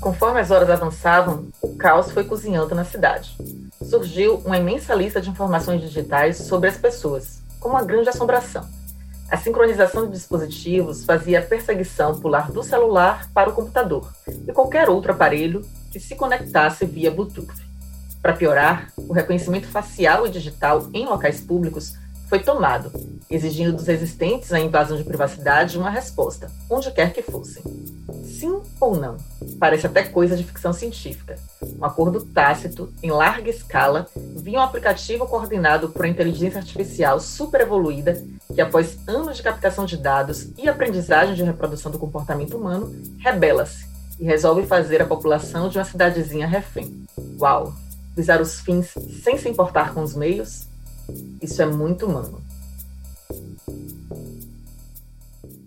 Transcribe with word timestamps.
Conforme 0.00 0.40
as 0.40 0.50
horas 0.50 0.70
avançavam, 0.70 1.48
o 1.60 1.76
caos 1.76 2.10
foi 2.10 2.24
cozinhando 2.24 2.74
na 2.74 2.86
cidade. 2.86 3.36
Surgiu 3.82 4.36
uma 4.46 4.56
imensa 4.56 4.94
lista 4.94 5.20
de 5.20 5.28
informações 5.28 5.82
digitais 5.82 6.38
sobre 6.38 6.70
as 6.70 6.78
pessoas, 6.78 7.42
como 7.60 7.74
uma 7.74 7.84
grande 7.84 8.08
assombração. 8.08 8.66
A 9.30 9.36
sincronização 9.36 10.06
de 10.06 10.12
dispositivos 10.12 11.04
fazia 11.04 11.40
a 11.40 11.42
perseguição 11.42 12.18
pular 12.18 12.50
do 12.50 12.62
celular 12.62 13.28
para 13.34 13.50
o 13.50 13.52
computador 13.52 14.10
e 14.26 14.52
qualquer 14.52 14.88
outro 14.88 15.12
aparelho 15.12 15.60
que 15.92 16.00
se 16.00 16.16
conectasse 16.16 16.86
via 16.86 17.10
Bluetooth. 17.10 17.52
Para 18.22 18.32
piorar, 18.32 18.90
o 18.96 19.12
reconhecimento 19.12 19.68
facial 19.68 20.26
e 20.26 20.30
digital 20.30 20.88
em 20.94 21.04
locais 21.04 21.40
públicos 21.40 21.94
foi 22.30 22.38
tomado, 22.38 22.92
exigindo 23.28 23.72
dos 23.72 23.88
existentes 23.88 24.52
à 24.52 24.60
invasão 24.60 24.96
de 24.96 25.02
privacidade 25.02 25.76
uma 25.76 25.90
resposta, 25.90 26.48
onde 26.70 26.88
quer 26.92 27.12
que 27.12 27.22
fossem. 27.22 27.60
Sim 28.24 28.62
ou 28.80 28.94
não? 28.94 29.16
Parece 29.58 29.88
até 29.88 30.04
coisa 30.04 30.36
de 30.36 30.44
ficção 30.44 30.72
científica. 30.72 31.34
Um 31.60 31.84
acordo 31.84 32.24
tácito, 32.24 32.94
em 33.02 33.10
larga 33.10 33.50
escala, 33.50 34.06
via 34.14 34.60
um 34.60 34.62
aplicativo 34.62 35.26
coordenado 35.26 35.88
por 35.88 36.06
inteligência 36.06 36.60
artificial 36.60 37.18
superevoluída 37.18 38.16
que, 38.54 38.60
após 38.60 38.96
anos 39.08 39.36
de 39.36 39.42
captação 39.42 39.84
de 39.84 39.96
dados 39.96 40.50
e 40.56 40.68
aprendizagem 40.68 41.34
de 41.34 41.42
reprodução 41.42 41.90
do 41.90 41.98
comportamento 41.98 42.56
humano, 42.56 42.94
rebela-se 43.18 43.88
e 44.20 44.24
resolve 44.24 44.66
fazer 44.66 45.02
a 45.02 45.06
população 45.06 45.68
de 45.68 45.78
uma 45.78 45.84
cidadezinha 45.84 46.46
refém. 46.46 47.04
Uau! 47.40 47.74
Visar 48.14 48.40
os 48.40 48.60
fins 48.60 48.94
sem 49.22 49.36
se 49.36 49.48
importar 49.48 49.92
com 49.92 50.02
os 50.02 50.14
meios? 50.14 50.69
Isso 51.40 51.60
é 51.62 51.66
muito 51.66 52.06
humano. 52.06 52.40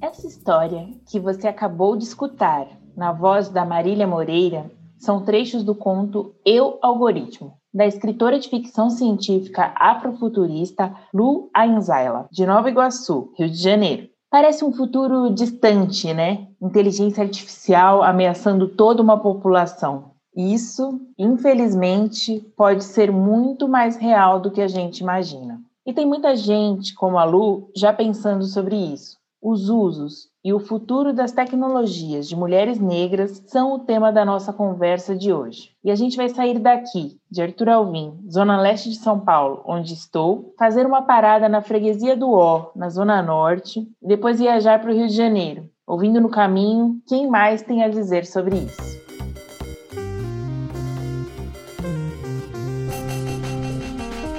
Essa 0.02 0.28
história 0.28 0.88
que 1.10 1.20
você 1.20 1.48
acabou 1.48 1.96
de 1.96 2.04
escutar, 2.04 2.68
na 2.96 3.12
voz 3.12 3.50
da 3.50 3.66
Marília 3.66 4.06
Moreira, 4.06 4.70
são 4.98 5.24
trechos 5.24 5.64
do 5.64 5.74
conto 5.76 6.34
Eu 6.46 6.78
Algoritmo, 6.82 7.54
da 7.74 7.86
escritora 7.86 8.40
de 8.40 8.48
ficção 8.48 8.90
científica 8.90 9.74
afrofuturista 9.76 10.94
Lu 11.14 11.50
Ainzaila, 11.54 12.28
de 12.32 12.46
Nova 12.46 12.70
Iguaçu, 12.70 13.34
Rio 13.38 13.50
de 13.50 13.58
Janeiro. 13.58 14.08
Parece 14.30 14.64
um 14.64 14.72
futuro 14.72 15.30
distante, 15.30 16.14
né? 16.14 16.48
Inteligência 16.62 17.24
artificial 17.24 18.02
ameaçando 18.02 18.68
toda 18.68 19.02
uma 19.02 19.20
população. 19.20 20.13
Isso, 20.36 21.00
infelizmente, 21.18 22.40
pode 22.58 22.84
ser 22.84 23.12
muito 23.12 23.68
mais 23.68 23.96
real 23.98 24.40
do 24.40 24.52
que 24.52 24.62
a 24.62 24.68
gente 24.68 25.00
imagina. 25.00 25.62
E 25.86 25.94
tem 25.94 26.06
muita 26.06 26.36
gente, 26.36 26.96
como 26.96 27.18
a 27.18 27.24
Lu, 27.24 27.70
já 27.76 27.94
pensando 27.94 28.46
sobre 28.46 28.76
isso. 28.76 29.18
Os 29.42 29.68
usos 29.68 30.30
e 30.42 30.54
o 30.54 30.60
futuro 30.60 31.14
das 31.14 31.34
tecnologias 31.34 32.30
de 32.30 32.36
mulheres 32.36 32.80
negras 32.80 33.44
são 33.46 33.74
o 33.74 33.80
tema 33.80 34.10
da 34.10 34.24
nossa 34.24 34.54
conversa 34.54 35.14
de 35.14 35.34
hoje. 35.34 35.72
E 35.84 35.92
a 35.92 35.96
gente 35.96 36.16
vai 36.16 36.30
sair 36.30 36.60
daqui, 36.60 37.18
de 37.30 37.42
Arthur 37.42 37.70
Alvim, 37.70 38.14
zona 38.32 38.60
leste 38.60 38.90
de 38.90 38.96
São 38.96 39.20
Paulo, 39.20 39.62
onde 39.66 39.94
estou, 39.94 40.54
fazer 40.58 40.86
uma 40.86 41.02
parada 41.02 41.50
na 41.50 41.62
freguesia 41.62 42.16
do 42.16 42.32
Ó, 42.32 42.72
na 42.74 42.90
zona 42.90 43.22
norte, 43.22 43.82
e 44.02 44.08
depois 44.08 44.40
viajar 44.40 44.80
para 44.80 44.92
o 44.92 44.96
Rio 44.96 45.08
de 45.08 45.14
Janeiro, 45.14 45.70
ouvindo 45.86 46.22
no 46.22 46.30
caminho 46.30 47.02
quem 47.06 47.28
mais 47.28 47.62
tem 47.62 47.84
a 47.84 47.90
dizer 47.90 48.26
sobre 48.26 48.56
isso. 48.56 48.93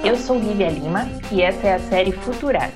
Eu 0.05 0.15
sou 0.15 0.37
Lívia 0.37 0.69
Lima 0.69 1.09
e 1.31 1.41
essa 1.41 1.65
é 1.65 1.73
a 1.73 1.79
série 1.79 2.11
Futurar, 2.11 2.69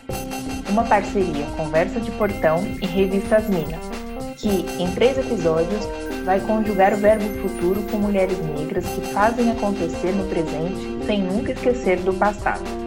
uma 0.67 0.83
parceria 0.83 1.45
Conversa 1.55 1.99
de 1.99 2.09
Portão 2.09 2.63
e 2.81 2.87
Revistas 2.87 3.47
Minas, 3.47 3.87
que, 4.35 4.65
em 4.81 4.91
três 4.95 5.15
episódios, 5.15 5.85
vai 6.25 6.39
conjugar 6.39 6.91
o 6.91 6.97
verbo 6.97 7.25
futuro 7.39 7.83
com 7.83 7.97
mulheres 7.97 8.39
negras 8.39 8.83
que 8.87 9.01
fazem 9.13 9.51
acontecer 9.51 10.11
no 10.13 10.27
presente 10.27 11.05
sem 11.05 11.21
nunca 11.21 11.51
esquecer 11.51 11.99
do 11.99 12.15
passado. 12.15 12.78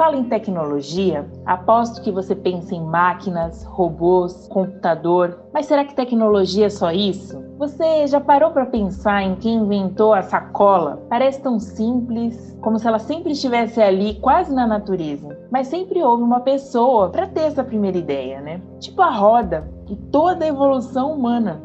Falo 0.00 0.16
em 0.16 0.24
tecnologia, 0.24 1.28
aposto 1.44 2.00
que 2.00 2.10
você 2.10 2.34
pensa 2.34 2.74
em 2.74 2.82
máquinas, 2.82 3.64
robôs, 3.64 4.48
computador, 4.48 5.38
mas 5.52 5.66
será 5.66 5.84
que 5.84 5.94
tecnologia 5.94 6.64
é 6.64 6.70
só 6.70 6.90
isso? 6.90 7.38
Você 7.58 8.06
já 8.06 8.18
parou 8.18 8.50
para 8.50 8.64
pensar 8.64 9.22
em 9.22 9.36
quem 9.36 9.56
inventou 9.56 10.14
a 10.14 10.22
sacola? 10.22 11.02
Parece 11.10 11.42
tão 11.42 11.60
simples, 11.60 12.56
como 12.62 12.78
se 12.78 12.88
ela 12.88 12.98
sempre 12.98 13.32
estivesse 13.32 13.82
ali, 13.82 14.14
quase 14.22 14.54
na 14.54 14.66
natureza. 14.66 15.38
Mas 15.50 15.66
sempre 15.66 16.02
houve 16.02 16.22
uma 16.22 16.40
pessoa 16.40 17.10
para 17.10 17.26
ter 17.26 17.42
essa 17.42 17.62
primeira 17.62 17.98
ideia, 17.98 18.40
né? 18.40 18.62
Tipo 18.78 19.02
a 19.02 19.10
roda 19.10 19.70
e 19.86 19.96
toda 19.96 20.46
a 20.46 20.48
evolução 20.48 21.12
humana. 21.12 21.60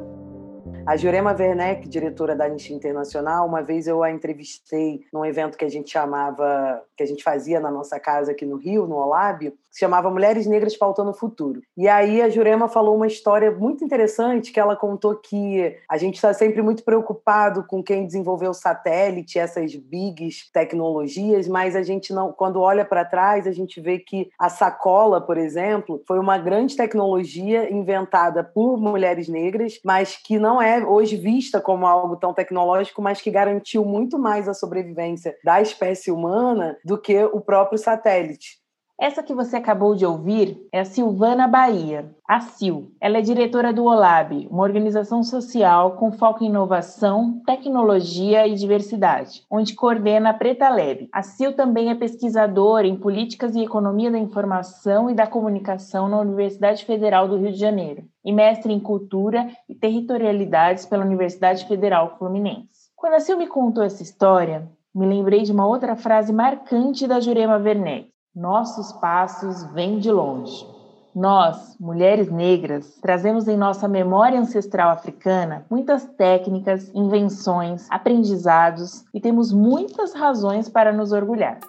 A 0.88 0.96
Jurema 0.96 1.36
Werneck, 1.38 1.90
diretora 1.90 2.36
da 2.36 2.46
Anistia 2.46 2.76
Internacional, 2.76 3.48
uma 3.48 3.64
vez 3.64 3.88
eu 3.88 4.04
a 4.04 4.12
entrevistei 4.12 5.04
num 5.12 5.26
evento 5.26 5.58
que 5.58 5.66
a 5.66 5.70
gente 5.70 5.90
chamava, 5.90 6.80
que 6.96 7.02
a 7.02 7.08
gente 7.08 7.24
fazia 7.24 7.60
na 7.60 7.72
nossa 7.72 8.00
casa 8.00 8.34
aqui 8.34 8.46
no 8.46 8.56
Rio, 8.56 8.86
no 8.86 8.98
Olábio, 8.98 9.54
que 9.54 9.58
se 9.72 9.80
chamava 9.80 10.12
Mulheres 10.12 10.46
Negras 10.46 10.78
Pautando 10.78 11.10
o 11.10 11.14
Futuro. 11.14 11.60
E 11.76 11.88
aí 11.88 12.22
a 12.22 12.30
Jurema 12.30 12.70
falou 12.70 12.96
uma 12.96 13.08
história 13.08 13.50
muito 13.50 13.84
interessante, 13.84 14.52
que 14.52 14.60
ela 14.60 14.76
contou 14.76 15.16
que 15.16 15.76
a 15.90 15.98
gente 15.98 16.16
está 16.16 16.32
sempre 16.36 16.62
muito 16.62 16.84
preocupado 16.84 17.66
com 17.66 17.82
quem 17.82 18.06
desenvolveu 18.06 18.52
o 18.52 18.54
satélite, 18.54 19.40
essas 19.40 19.76
bigs 19.76 20.52
tecnologias, 20.54 21.48
mas 21.48 21.76
a 21.76 21.82
gente 21.82 22.14
não, 22.14 22.32
quando 22.32 22.62
olha 22.62 22.86
para 22.86 23.04
trás, 23.04 23.48
a 23.48 23.52
gente 23.52 23.82
vê 23.82 23.98
que 23.98 24.30
a 24.38 24.50
sacola, 24.50 25.20
por 25.20 25.36
exemplo, 25.36 26.00
foi 26.08 26.20
uma 26.20 26.38
grande 26.38 26.76
tecnologia 26.76 27.74
inventada 27.74 28.44
por 28.44 28.78
mulheres 28.78 29.28
negras, 29.28 29.80
mas 29.84 30.16
que 30.16 30.38
não 30.38 30.62
é 30.62 30.75
hoje 30.84 31.16
vista 31.16 31.62
como 31.62 31.86
algo 31.86 32.16
tão 32.16 32.34
tecnológico, 32.34 33.02
mas 33.02 33.22
que 33.22 33.32
garantiu 33.32 33.86
muito 33.86 34.18
mais 34.18 34.48
a 34.48 34.54
sobrevivência 34.54 35.36
da 35.44 35.62
espécie 35.62 36.12
humana 36.12 36.78
do 36.84 37.00
que 37.00 37.24
o 37.26 37.42
próprio 37.42 37.78
satélite. 37.78 38.66
Essa 38.98 39.22
que 39.22 39.34
você 39.34 39.58
acabou 39.58 39.94
de 39.94 40.06
ouvir 40.06 40.58
é 40.72 40.80
a 40.80 40.86
Silvana 40.86 41.50
Bahia, 41.50 42.16
a 42.26 42.40
Sil. 42.48 42.96
Ela 43.02 43.18
é 43.18 43.22
diretora 43.22 43.74
do 43.74 43.84
OLAB, 43.84 44.48
uma 44.50 44.64
organização 44.64 45.22
social 45.22 45.98
com 45.98 46.14
foco 46.14 46.46
em 46.46 46.48
inovação, 46.48 47.42
tecnologia 47.46 48.48
e 48.48 48.56
diversidade, 48.56 49.44
onde 49.52 49.76
coordena 49.76 50.30
a 50.30 50.34
Preta 50.34 50.70
Lab. 50.70 51.10
A 51.12 51.22
Sil 51.28 51.52
também 51.52 51.90
é 51.90 51.96
pesquisadora 51.96 52.88
em 52.88 52.96
políticas 52.96 53.54
e 53.54 53.64
economia 53.64 54.10
da 54.10 54.18
informação 54.18 55.10
e 55.10 55.14
da 55.14 55.28
comunicação 55.28 56.08
na 56.08 56.22
Universidade 56.22 56.86
Federal 56.86 57.28
do 57.28 57.36
Rio 57.36 57.52
de 57.52 57.60
Janeiro 57.60 58.06
e 58.26 58.34
mestre 58.34 58.74
em 58.74 58.80
cultura 58.80 59.48
e 59.70 59.76
territorialidades 59.76 60.86
pela 60.86 61.06
Universidade 61.06 61.68
Federal 61.68 62.18
Fluminense. 62.18 62.90
Quando 62.96 63.14
a 63.14 63.20
Sil 63.22 63.38
me 63.38 63.48
contou 63.48 63.84
essa 63.84 64.02
história, 64.02 64.68
me 64.94 65.06
lembrei 65.06 65.44
de 65.44 65.52
uma 65.52 65.68
outra 65.68 65.96
frase 65.96 66.34
marcante 66.34 67.08
da 67.08 67.20
Jurema 67.20 67.58
Werneck 67.58 68.16
nossos 68.36 68.92
passos 68.92 69.64
vêm 69.72 69.98
de 69.98 70.12
longe. 70.12 70.68
Nós, 71.16 71.78
mulheres 71.80 72.30
negras, 72.30 73.00
trazemos 73.02 73.48
em 73.48 73.56
nossa 73.56 73.88
memória 73.88 74.38
ancestral 74.38 74.90
africana 74.90 75.66
muitas 75.70 76.04
técnicas, 76.04 76.92
invenções, 76.94 77.88
aprendizados 77.90 79.06
e 79.14 79.22
temos 79.22 79.54
muitas 79.54 80.14
razões 80.14 80.68
para 80.68 80.92
nos 80.92 81.14
orgulhar. 81.14 81.62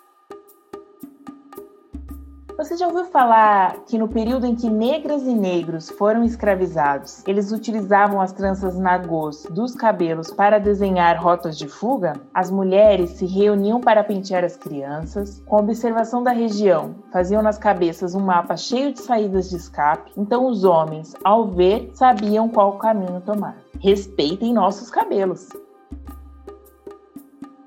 Você 2.56 2.74
já 2.74 2.86
ouviu 2.86 3.04
falar 3.04 3.84
que 3.86 3.98
no 3.98 4.08
período 4.08 4.46
em 4.46 4.54
que 4.54 4.70
negras 4.70 5.24
e 5.24 5.34
negros 5.34 5.90
foram 5.90 6.24
escravizados, 6.24 7.22
eles 7.26 7.52
utilizavam 7.52 8.18
as 8.18 8.32
tranças 8.32 8.78
nagôs 8.78 9.46
dos 9.50 9.74
cabelos 9.74 10.30
para 10.30 10.58
desenhar 10.58 11.22
rotas 11.22 11.58
de 11.58 11.68
fuga? 11.68 12.14
As 12.32 12.50
mulheres 12.50 13.10
se 13.10 13.26
reuniam 13.26 13.78
para 13.78 14.02
pentear 14.02 14.42
as 14.42 14.56
crianças, 14.56 15.42
com 15.44 15.58
observação 15.58 16.22
da 16.22 16.30
região, 16.30 16.94
faziam 17.12 17.42
nas 17.42 17.58
cabeças 17.58 18.14
um 18.14 18.20
mapa 18.20 18.56
cheio 18.56 18.90
de 18.90 19.00
saídas 19.00 19.50
de 19.50 19.56
escape, 19.56 20.12
então 20.16 20.46
os 20.46 20.64
homens, 20.64 21.14
ao 21.22 21.48
ver, 21.48 21.90
sabiam 21.92 22.48
qual 22.48 22.78
caminho 22.78 23.20
tomar. 23.20 23.58
Respeitem 23.78 24.54
nossos 24.54 24.88
cabelos 24.88 25.50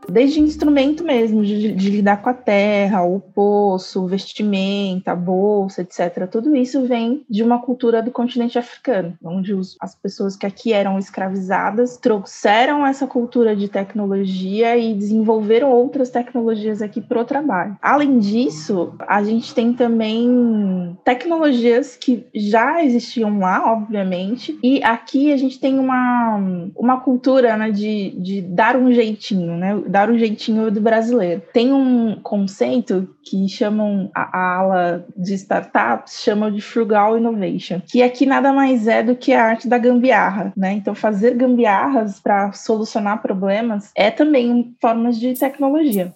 desde 0.10 0.40
instrumento 0.40 1.04
mesmo, 1.04 1.44
de, 1.44 1.72
de, 1.74 1.90
lidar 1.90 2.22
com 2.22 2.30
a 2.30 2.34
terra, 2.34 3.04
o 3.04 3.20
poço, 3.20 4.06
vestimenta, 4.06 5.16
bolsa, 5.16 5.82
etc. 5.82 6.28
Tudo 6.30 6.56
isso 6.56 6.86
vem 6.86 7.24
de 7.30 7.44
uma 7.44 7.60
cultura 7.60 8.02
do 8.02 8.12
continente 8.12 8.58
africano, 8.58 9.16
onde 9.24 9.54
os, 9.54 9.76
as 9.80 9.96
pessoas 9.96 10.36
que 10.36 10.46
aqui 10.46 10.74
eram 10.74 10.98
escravizadas 10.98 11.98
trouxeram 11.98 12.86
essa 12.86 13.08
cultura 13.08 13.56
de 13.56 13.68
tecnologia 13.68 14.78
e 14.78 14.94
desenvolveram 14.94 15.72
outras 15.72 16.10
tecnologias 16.10 16.82
aqui 16.82 17.02
para 17.02 17.22
o 17.22 17.26
trabalho. 17.26 17.78
Além 17.82 18.20
disso, 18.20 18.94
a 19.08 19.24
gente 19.24 19.54
tem 19.54 19.74
também 19.74 20.98
tecnologias 21.04 21.96
que 21.96 22.26
já 22.34 22.84
existiam 22.84 23.40
lá, 23.40 23.72
obviamente, 23.72 24.58
e 24.64 24.84
aqui 24.84 25.32
a 25.32 25.38
gente 25.38 25.60
tem 25.60 25.80
uma, 25.80 26.40
uma 26.76 27.00
cultura 27.00 27.56
né, 27.58 27.72
de, 27.72 28.12
de 28.20 28.42
dar 28.42 28.76
um 28.76 28.92
jeitinho, 28.92 29.56
né? 29.58 29.82
Dar 30.00 30.10
o 30.10 30.18
jeitinho 30.18 30.72
do 30.72 30.80
brasileiro. 30.80 31.42
Tem 31.54 31.74
um 31.74 32.16
conceito 32.22 33.14
que 33.24 33.48
chamam 33.50 34.10
a, 34.16 34.38
a 34.38 34.56
ala 34.60 35.06
de 35.16 35.34
startups, 35.34 36.22
chamam 36.24 36.50
de 36.50 36.62
frugal 36.62 37.18
innovation, 37.18 37.82
que 37.86 38.02
aqui 38.02 38.26
nada 38.26 38.54
mais 38.54 38.88
é 38.88 39.04
do 39.04 39.16
que 39.16 39.34
a 39.34 39.44
arte 39.44 39.68
da 39.68 39.78
gambiarra, 39.78 40.54
né? 40.56 40.72
Então 40.74 40.96
fazer 40.96 41.36
gambiarras 41.36 42.20
para 42.20 42.54
solucionar 42.54 43.22
problemas 43.22 43.92
é 43.96 44.10
também 44.10 44.74
formas 44.80 45.20
de 45.20 45.34
tecnologia. 45.34 46.14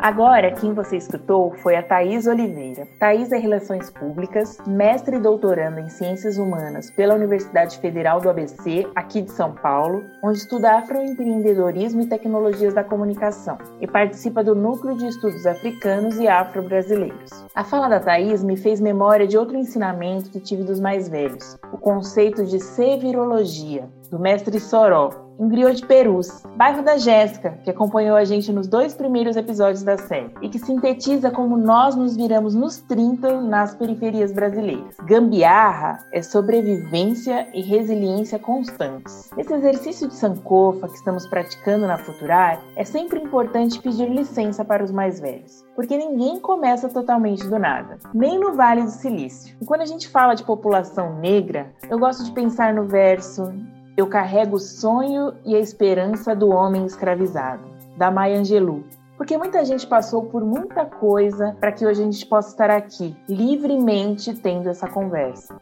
Agora, 0.00 0.52
quem 0.52 0.74
você 0.74 0.96
escutou 0.96 1.54
foi 1.62 1.74
a 1.74 1.82
Thaís 1.82 2.26
Oliveira. 2.26 2.86
Thaís 3.00 3.32
é 3.32 3.38
Relações 3.38 3.90
Públicas, 3.90 4.58
mestre 4.66 5.16
e 5.16 5.20
doutoranda 5.20 5.80
em 5.80 5.88
Ciências 5.88 6.36
Humanas 6.36 6.90
pela 6.90 7.14
Universidade 7.14 7.78
Federal 7.78 8.20
do 8.20 8.28
ABC, 8.28 8.86
aqui 8.94 9.22
de 9.22 9.32
São 9.32 9.52
Paulo, 9.52 10.04
onde 10.22 10.38
estuda 10.38 10.78
afroempreendedorismo 10.78 12.02
e 12.02 12.06
tecnologias 12.06 12.74
da 12.74 12.84
comunicação, 12.84 13.58
e 13.80 13.86
participa 13.86 14.44
do 14.44 14.54
Núcleo 14.54 14.96
de 14.96 15.08
Estudos 15.08 15.46
Africanos 15.46 16.18
e 16.18 16.28
Afro-Brasileiros. 16.28 17.44
A 17.54 17.64
fala 17.64 17.88
da 17.88 17.98
Thaís 17.98 18.44
me 18.44 18.56
fez 18.56 18.80
memória 18.80 19.26
de 19.26 19.38
outro 19.38 19.56
ensinamento 19.56 20.30
que 20.30 20.40
tive 20.40 20.62
dos 20.62 20.78
mais 20.78 21.08
velhos, 21.08 21.58
o 21.72 21.78
conceito 21.78 22.44
de 22.44 22.60
sevirologia, 22.60 23.88
do 24.08 24.18
mestre 24.18 24.58
Soró, 24.60 25.26
em 25.38 25.48
Griot 25.48 25.76
de 25.76 25.86
Perus, 25.86 26.42
bairro 26.56 26.82
da 26.82 26.96
Jéssica, 26.96 27.58
que 27.62 27.70
acompanhou 27.70 28.16
a 28.16 28.24
gente 28.24 28.50
nos 28.52 28.66
dois 28.66 28.94
primeiros 28.94 29.36
episódios 29.36 29.82
da 29.82 29.98
série, 29.98 30.30
e 30.40 30.48
que 30.48 30.58
sintetiza 30.58 31.30
como 31.30 31.56
nós 31.56 31.94
nos 31.94 32.16
viramos 32.16 32.54
nos 32.54 32.78
30 32.80 33.42
nas 33.42 33.74
periferias 33.74 34.32
brasileiras. 34.32 34.96
Gambiarra 35.04 35.98
é 36.12 36.22
sobrevivência 36.22 37.48
e 37.54 37.60
resiliência 37.60 38.38
constantes. 38.38 39.30
Esse 39.36 39.52
exercício 39.52 40.08
de 40.08 40.14
sankofa 40.14 40.88
que 40.88 40.94
estamos 40.94 41.26
praticando 41.26 41.86
na 41.86 41.98
Futurar, 41.98 42.60
é 42.76 42.84
sempre 42.84 43.20
importante 43.20 43.80
pedir 43.80 44.08
licença 44.08 44.64
para 44.64 44.84
os 44.84 44.90
mais 44.90 45.20
velhos, 45.20 45.64
porque 45.74 45.96
ninguém 45.96 46.40
começa 46.40 46.88
totalmente 46.88 47.46
do 47.46 47.58
nada, 47.58 47.98
nem 48.14 48.38
no 48.38 48.54
Vale 48.54 48.82
do 48.82 48.90
Silício. 48.90 49.56
E 49.60 49.64
quando 49.64 49.82
a 49.82 49.86
gente 49.86 50.08
fala 50.08 50.34
de 50.34 50.44
população 50.44 51.18
negra, 51.18 51.72
eu 51.90 51.98
gosto 51.98 52.24
de 52.24 52.32
pensar 52.32 52.72
no 52.72 52.84
verso 52.84 53.52
eu 53.96 54.06
carrego 54.06 54.56
o 54.56 54.60
sonho 54.60 55.32
e 55.44 55.54
a 55.54 55.58
esperança 55.58 56.36
do 56.36 56.50
homem 56.50 56.84
escravizado, 56.84 57.64
da 57.96 58.10
Maya 58.10 58.38
Angelou. 58.38 58.82
Porque 59.16 59.38
muita 59.38 59.64
gente 59.64 59.86
passou 59.86 60.24
por 60.26 60.44
muita 60.44 60.84
coisa 60.84 61.56
para 61.58 61.72
que 61.72 61.86
hoje 61.86 62.02
a 62.02 62.04
gente 62.04 62.26
possa 62.26 62.50
estar 62.50 62.70
aqui, 62.70 63.16
livremente 63.26 64.34
tendo 64.34 64.68
essa 64.68 64.86
conversa. 64.86 65.56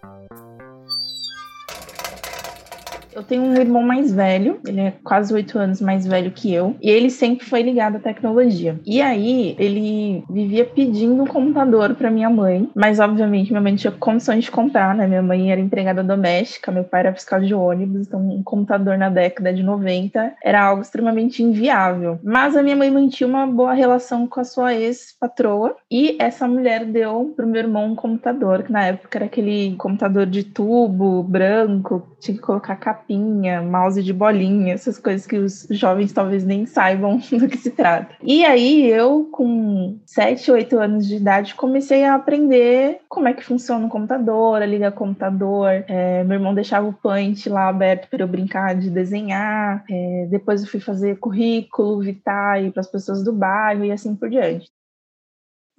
Eu 3.14 3.22
tenho 3.22 3.42
um 3.42 3.54
irmão 3.54 3.82
mais 3.82 4.12
velho, 4.12 4.58
ele 4.66 4.80
é 4.80 4.92
quase 5.04 5.32
oito 5.32 5.58
anos 5.58 5.80
mais 5.80 6.06
velho 6.06 6.32
que 6.32 6.52
eu, 6.52 6.74
e 6.82 6.90
ele 6.90 7.08
sempre 7.08 7.46
foi 7.46 7.62
ligado 7.62 7.96
à 7.96 8.00
tecnologia. 8.00 8.78
E 8.84 9.00
aí, 9.00 9.54
ele 9.58 10.24
vivia 10.28 10.64
pedindo 10.64 11.22
um 11.22 11.26
computador 11.26 11.94
para 11.94 12.10
minha 12.10 12.28
mãe, 12.28 12.68
mas 12.74 12.98
obviamente 12.98 13.50
minha 13.50 13.60
mãe 13.60 13.72
não 13.72 13.78
tinha 13.78 13.92
condições 13.92 14.44
de 14.44 14.50
comprar, 14.50 14.94
né? 14.94 15.06
Minha 15.06 15.22
mãe 15.22 15.52
era 15.52 15.60
empregada 15.60 16.02
doméstica, 16.02 16.72
meu 16.72 16.84
pai 16.84 17.00
era 17.00 17.14
fiscal 17.14 17.40
de 17.40 17.54
ônibus, 17.54 18.06
então 18.06 18.20
um 18.20 18.42
computador 18.42 18.98
na 18.98 19.08
década 19.08 19.52
de 19.52 19.62
90 19.62 20.34
era 20.42 20.62
algo 20.62 20.82
extremamente 20.82 21.42
inviável. 21.42 22.18
Mas 22.22 22.56
a 22.56 22.62
minha 22.62 22.76
mãe 22.76 22.90
mantinha 22.90 23.28
uma 23.28 23.46
boa 23.46 23.72
relação 23.72 24.26
com 24.26 24.40
a 24.40 24.44
sua 24.44 24.74
ex-patroa, 24.74 25.76
e 25.96 26.16
essa 26.18 26.48
mulher 26.48 26.84
deu 26.84 27.32
pro 27.36 27.46
meu 27.46 27.62
irmão 27.62 27.92
um 27.92 27.94
computador, 27.94 28.64
que 28.64 28.72
na 28.72 28.86
época 28.86 29.16
era 29.16 29.26
aquele 29.26 29.76
computador 29.76 30.26
de 30.26 30.42
tubo, 30.42 31.22
branco, 31.22 32.16
tinha 32.18 32.36
que 32.36 32.42
colocar 32.42 32.74
capinha, 32.74 33.62
mouse 33.62 34.02
de 34.02 34.12
bolinha, 34.12 34.74
essas 34.74 34.98
coisas 34.98 35.24
que 35.24 35.36
os 35.36 35.68
jovens 35.70 36.12
talvez 36.12 36.44
nem 36.44 36.66
saibam 36.66 37.18
do 37.38 37.46
que 37.46 37.56
se 37.56 37.70
trata. 37.70 38.12
E 38.20 38.44
aí 38.44 38.90
eu, 38.90 39.28
com 39.30 39.96
7, 40.04 40.50
8 40.50 40.76
anos 40.80 41.06
de 41.06 41.14
idade, 41.14 41.54
comecei 41.54 42.04
a 42.04 42.16
aprender 42.16 42.98
como 43.08 43.28
é 43.28 43.32
que 43.32 43.44
funciona 43.44 43.86
um 43.86 43.88
computador, 43.88 44.60
a 44.60 44.66
ligar 44.66 44.90
computador. 44.90 45.84
É, 45.86 46.24
meu 46.24 46.38
irmão 46.38 46.56
deixava 46.56 46.88
o 46.88 46.92
Paint 46.92 47.46
lá 47.46 47.68
aberto 47.68 48.08
para 48.10 48.24
eu 48.24 48.26
brincar 48.26 48.74
de 48.74 48.90
desenhar. 48.90 49.84
É, 49.88 50.26
depois 50.28 50.60
eu 50.60 50.68
fui 50.68 50.80
fazer 50.80 51.20
currículo, 51.20 52.00
vitae 52.00 52.72
para 52.72 52.80
as 52.80 52.90
pessoas 52.90 53.22
do 53.22 53.32
bairro 53.32 53.84
e 53.84 53.92
assim 53.92 54.16
por 54.16 54.28
diante. 54.28 54.74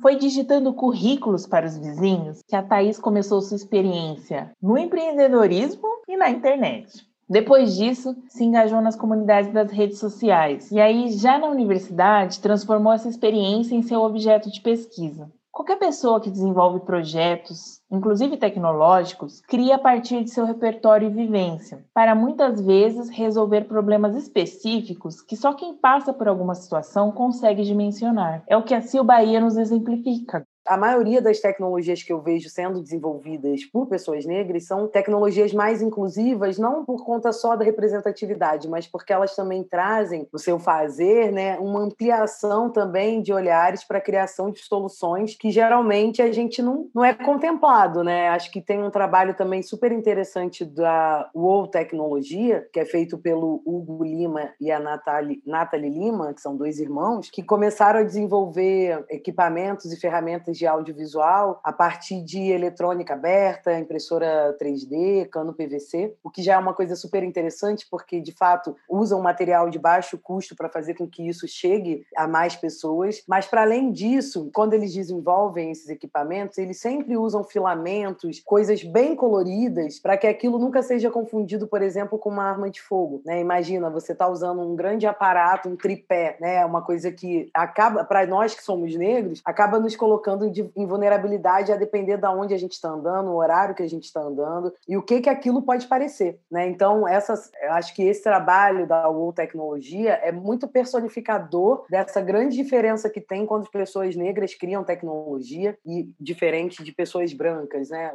Foi 0.01 0.18
digitando 0.18 0.74
currículos 0.74 1.47
para 1.47 1.65
os 1.65 1.77
vizinhos 1.77 2.42
que 2.47 2.56
a 2.56 2.62
Thaís 2.62 3.00
começou 3.00 3.42
sua 3.42 3.56
experiência 3.56 4.51
no 4.62 4.77
empreendedorismo 4.77 5.88
e 6.07 6.18
na 6.18 6.30
internet. 6.30 7.07
Depois 7.27 7.75
disso, 7.75 8.15
se 8.30 8.44
engajou 8.44 8.81
nas 8.81 8.95
comunidades 8.95 9.51
das 9.51 9.71
redes 9.71 9.97
sociais 9.97 10.69
e 10.71 10.80
aí, 10.80 11.12
já 11.12 11.39
na 11.39 11.47
universidade, 11.47 12.39
transformou 12.39 12.94
essa 12.94 13.09
experiência 13.09 13.74
em 13.74 13.81
seu 13.81 14.01
objeto 14.01 14.51
de 14.51 14.62
pesquisa. 14.62 15.31
Qualquer 15.56 15.80
pessoa 15.80 16.19
que 16.19 16.30
desenvolve 16.30 16.81
projetos, 16.81 17.80
inclusive 17.90 18.36
tecnológicos, 18.36 19.40
cria 19.40 19.75
a 19.75 19.80
partir 19.80 20.22
de 20.22 20.30
seu 20.30 20.44
repertório 20.44 21.10
e 21.10 21.13
vivência, 21.13 21.86
para 21.94 22.13
muitas 22.13 22.60
vezes 22.60 23.07
resolver 23.07 23.62
problemas 23.62 24.18
específicos 24.18 25.22
que 25.22 25.38
só 25.38 25.54
quem 25.54 25.74
passa 25.74 26.12
por 26.12 26.28
alguma 26.28 26.56
situação 26.56 27.10
consegue 27.10 27.63
dimensionar. 27.63 28.44
É 28.48 28.57
o 28.57 28.63
que 28.63 28.74
a 28.74 28.81
Sil 28.84 29.07
Bahia 29.07 29.40
nos 29.40 29.56
exemplifica 29.56 30.46
a 30.67 30.77
maioria 30.77 31.21
das 31.21 31.39
tecnologias 31.39 32.01
que 32.01 32.12
eu 32.12 32.21
vejo 32.21 32.50
sendo 32.50 32.81
desenvolvidas 32.81 33.65
por 33.65 33.88
pessoas 33.88 34.25
negras 34.25 34.65
são 34.65 34.88
tecnologias 34.88 35.53
mais 35.53 35.81
inclusivas, 35.81 36.57
não 36.57 36.83
por 36.83 37.06
conta 37.06 37.31
só 37.31 37.56
da 37.56 37.63
representatividade, 37.63 38.67
mas 38.67 38.88
porque 38.88 39.13
elas 39.13 39.35
também 39.35 39.63
trazem 39.63 40.27
no 40.31 40.39
seu 40.39 40.57
fazer 40.57 41.31
né, 41.31 41.57
uma 41.59 41.81
ampliação 41.81 42.69
também 42.69 43.21
de 43.21 43.31
olhares 43.31 43.83
para 43.83 44.00
a 44.00 44.01
criação 44.01 44.51
de 44.51 44.59
soluções 44.59 45.35
que 45.35 45.51
geralmente 45.51 46.21
a 46.21 46.31
gente 46.31 46.62
não, 46.62 46.89
não 46.94 47.06
é 47.06 47.13
contemplado. 47.13 48.03
Né? 48.03 48.29
Acho 48.29 48.51
que 48.51 48.62
tem 48.62 48.81
um 48.81 48.89
trabalho 48.89 49.35
também 49.35 49.62
super 49.62 49.91
interessante 49.91 50.65
da 50.65 51.29
UOL 51.33 51.67
Tecnologia, 51.67 52.67
que 52.73 52.79
é 52.79 52.85
feito 52.85 53.17
pelo 53.17 53.62
Hugo 53.65 54.03
Lima 54.03 54.50
e 54.59 54.71
a 54.71 54.79
Nathalie, 54.79 55.41
Nathalie 55.45 55.89
Lima, 55.89 56.33
que 56.33 56.41
são 56.41 56.56
dois 56.56 56.79
irmãos, 56.79 57.29
que 57.29 57.44
começaram 57.44 58.00
a 58.00 58.03
desenvolver 58.03 59.06
equipamentos 59.09 59.91
e 59.91 60.00
ferramentas 60.00 60.55
de 60.57 60.66
audiovisual 60.66 61.60
a 61.63 61.74
partir 61.74 62.24
de 62.24 62.52
eletrônica 62.52 63.13
aberta, 63.13 63.78
impressora 63.78 64.56
3D, 64.62 65.28
cano 65.30 65.54
PVC, 65.54 66.16
o 66.24 66.30
que 66.30 66.42
já 66.42 66.54
é 66.54 66.57
uma 66.57 66.74
coisa 66.74 66.96
super 66.96 67.24
interessante, 67.24 67.88
porque 67.90 68.19
de 68.19 68.31
fato 68.31 68.75
usam 68.90 69.22
material 69.22 69.70
de 69.70 69.79
baixo 69.79 70.18
custo 70.18 70.56
para 70.56 70.70
fazer 70.70 70.94
com 70.96 71.08
que 71.08 71.27
isso 71.27 71.48
chegue 71.48 72.06
a 72.15 72.27
mais 72.27 72.56
pessoas. 72.56 73.24
Mas 73.27 73.46
para 73.46 73.62
além 73.62 73.91
disso, 73.91 74.50
quando 74.53 74.74
eles 74.74 74.94
desenvolvem 74.94 75.72
esses 75.72 75.89
equipamentos, 75.89 76.58
eles 76.58 76.79
sempre 76.79 77.18
usam 77.18 77.44
filamentos, 77.44 78.41
coisas 78.44 78.84
bem 78.84 79.15
coloridas, 79.15 80.00
para 80.00 80.18
que 80.18 80.27
aquilo 80.27 80.58
nunca 80.58 80.82
seja 80.82 81.10
confundido, 81.10 81.68
por 81.68 81.82
exemplo, 81.82 82.18
com 82.18 82.29
uma 82.29 82.44
arma 82.44 82.70
de 82.70 82.82
fogo. 82.82 83.22
Né? 83.25 83.39
Imagina, 83.39 83.89
você 83.89 84.13
está 84.13 84.27
usando 84.27 84.62
um 84.62 84.75
grande 84.75 85.06
aparato, 85.06 85.70
um 85.70 85.75
tripé, 85.75 86.38
né? 86.39 86.65
uma 86.65 86.82
coisa 86.82 87.12
que 87.12 87.50
acaba, 87.53 88.03
para 88.03 88.25
nós 88.25 88.56
que 88.56 88.63
somos 88.63 88.96
negros, 88.96 89.41
acaba 89.44 89.79
nos 89.79 89.96
colocando 89.96 90.45
em 90.75 90.86
vulnerabilidade 90.86 91.72
a 91.72 91.75
depender 91.75 92.18
de 92.18 92.28
onde 92.28 92.54
a 92.54 92.58
gente 92.58 92.74
está 92.74 92.90
andando, 92.90 93.30
o 93.30 93.38
horário 93.38 93.75
que 93.75 93.84
a 93.84 93.90
gente 93.90 94.06
está 94.06 94.22
andando 94.22 94.74
e 94.88 94.98
o 94.98 95.02
que 95.02 95.22
que 95.22 95.30
aquilo 95.30 95.62
pode 95.62 95.88
parecer, 95.88 96.40
né? 96.50 96.68
Então, 96.68 97.08
essas, 97.08 97.52
eu 97.62 97.74
acho 97.74 97.94
que 97.94 98.04
esse 98.04 98.24
trabalho 98.24 98.88
da 98.88 99.10
UOL 99.10 99.34
Tecnologia 99.34 100.14
é 100.14 100.32
muito 100.32 100.68
personificador 100.68 101.86
dessa 101.90 102.22
grande 102.22 102.56
diferença 102.56 103.10
que 103.10 103.22
tem 103.22 103.46
quando 103.46 103.64
as 103.64 103.70
pessoas 103.70 104.16
negras 104.16 104.54
criam 104.54 104.84
tecnologia 104.84 105.78
e 105.86 106.10
diferente 106.20 106.84
de 106.84 106.92
pessoas 106.92 107.34
brancas, 107.34 107.90
né? 107.90 108.14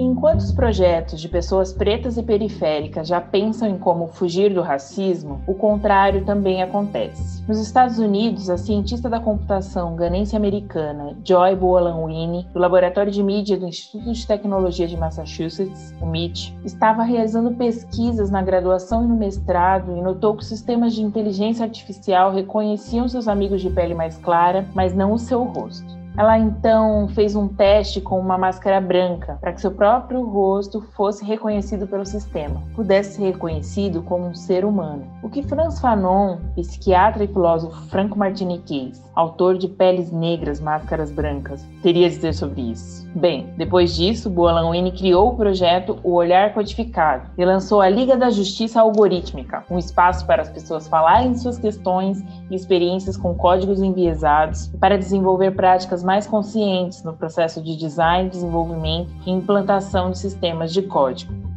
Enquanto 0.00 0.42
os 0.42 0.52
projetos 0.52 1.20
de 1.20 1.28
pessoas 1.28 1.72
pretas 1.72 2.16
e 2.16 2.22
periféricas 2.22 3.08
já 3.08 3.20
pensam 3.20 3.68
em 3.68 3.76
como 3.76 4.06
fugir 4.06 4.54
do 4.54 4.62
racismo, 4.62 5.40
o 5.44 5.54
contrário 5.54 6.24
também 6.24 6.62
acontece. 6.62 7.42
Nos 7.48 7.58
Estados 7.58 7.98
Unidos, 7.98 8.48
a 8.48 8.56
cientista 8.56 9.10
da 9.10 9.18
computação 9.18 9.96
ganense-americana 9.96 11.16
Joy 11.24 11.56
Boalan-Winnie, 11.56 12.46
do 12.54 12.60
Laboratório 12.60 13.10
de 13.10 13.20
Mídia 13.24 13.58
do 13.58 13.66
Instituto 13.66 14.12
de 14.12 14.24
Tecnologia 14.24 14.86
de 14.86 14.96
Massachusetts, 14.96 15.92
o 16.00 16.06
MIT, 16.06 16.56
estava 16.64 17.02
realizando 17.02 17.56
pesquisas 17.56 18.30
na 18.30 18.40
graduação 18.40 19.02
e 19.02 19.08
no 19.08 19.16
mestrado 19.16 19.96
e 19.96 20.00
notou 20.00 20.36
que 20.36 20.44
sistemas 20.44 20.94
de 20.94 21.02
inteligência 21.02 21.64
artificial 21.64 22.32
reconheciam 22.32 23.08
seus 23.08 23.26
amigos 23.26 23.60
de 23.60 23.68
pele 23.68 23.94
mais 23.94 24.16
clara, 24.16 24.64
mas 24.76 24.94
não 24.94 25.12
o 25.12 25.18
seu 25.18 25.42
rosto. 25.42 25.97
Ela 26.18 26.36
então 26.36 27.06
fez 27.14 27.36
um 27.36 27.46
teste 27.46 28.00
com 28.00 28.18
uma 28.18 28.36
máscara 28.36 28.80
branca 28.80 29.38
para 29.40 29.52
que 29.52 29.60
seu 29.60 29.70
próprio 29.70 30.24
rosto 30.24 30.80
fosse 30.96 31.24
reconhecido 31.24 31.86
pelo 31.86 32.04
sistema, 32.04 32.60
pudesse 32.74 33.14
ser 33.14 33.26
reconhecido 33.26 34.02
como 34.02 34.26
um 34.26 34.34
ser 34.34 34.64
humano. 34.64 35.06
O 35.22 35.30
que 35.30 35.44
Franz 35.44 35.78
Fanon, 35.78 36.38
psiquiatra 36.56 37.22
e 37.22 37.28
filósofo 37.28 37.88
franco-martiniquês, 37.88 39.00
autor 39.14 39.56
de 39.56 39.68
Peles 39.68 40.10
Negras, 40.10 40.60
Máscaras 40.60 41.12
Brancas, 41.12 41.64
teria 41.84 42.06
a 42.06 42.10
dizer 42.10 42.34
sobre 42.34 42.62
isso? 42.62 43.06
Bem, 43.14 43.54
depois 43.56 43.94
disso, 43.94 44.28
Boalanwini 44.28 44.90
criou 44.90 45.28
o 45.28 45.36
projeto 45.36 46.00
O 46.02 46.14
Olhar 46.14 46.52
Codificado 46.52 47.30
e 47.38 47.44
lançou 47.44 47.80
a 47.80 47.88
Liga 47.88 48.16
da 48.16 48.28
Justiça 48.28 48.80
Algorítmica, 48.80 49.64
um 49.70 49.78
espaço 49.78 50.26
para 50.26 50.42
as 50.42 50.48
pessoas 50.48 50.88
falarem 50.88 51.36
suas 51.36 51.58
questões 51.58 52.24
e 52.50 52.56
experiências 52.56 53.16
com 53.16 53.36
códigos 53.36 53.80
enviesados 53.80 54.66
para 54.80 54.98
desenvolver 54.98 55.52
práticas 55.52 56.07
mais 56.08 56.26
conscientes 56.26 57.02
no 57.02 57.12
processo 57.12 57.60
de 57.60 57.76
design, 57.76 58.30
desenvolvimento 58.30 59.10
e 59.26 59.30
implantação 59.30 60.10
de 60.10 60.16
sistemas 60.16 60.72
de 60.72 60.80
código 60.80 61.47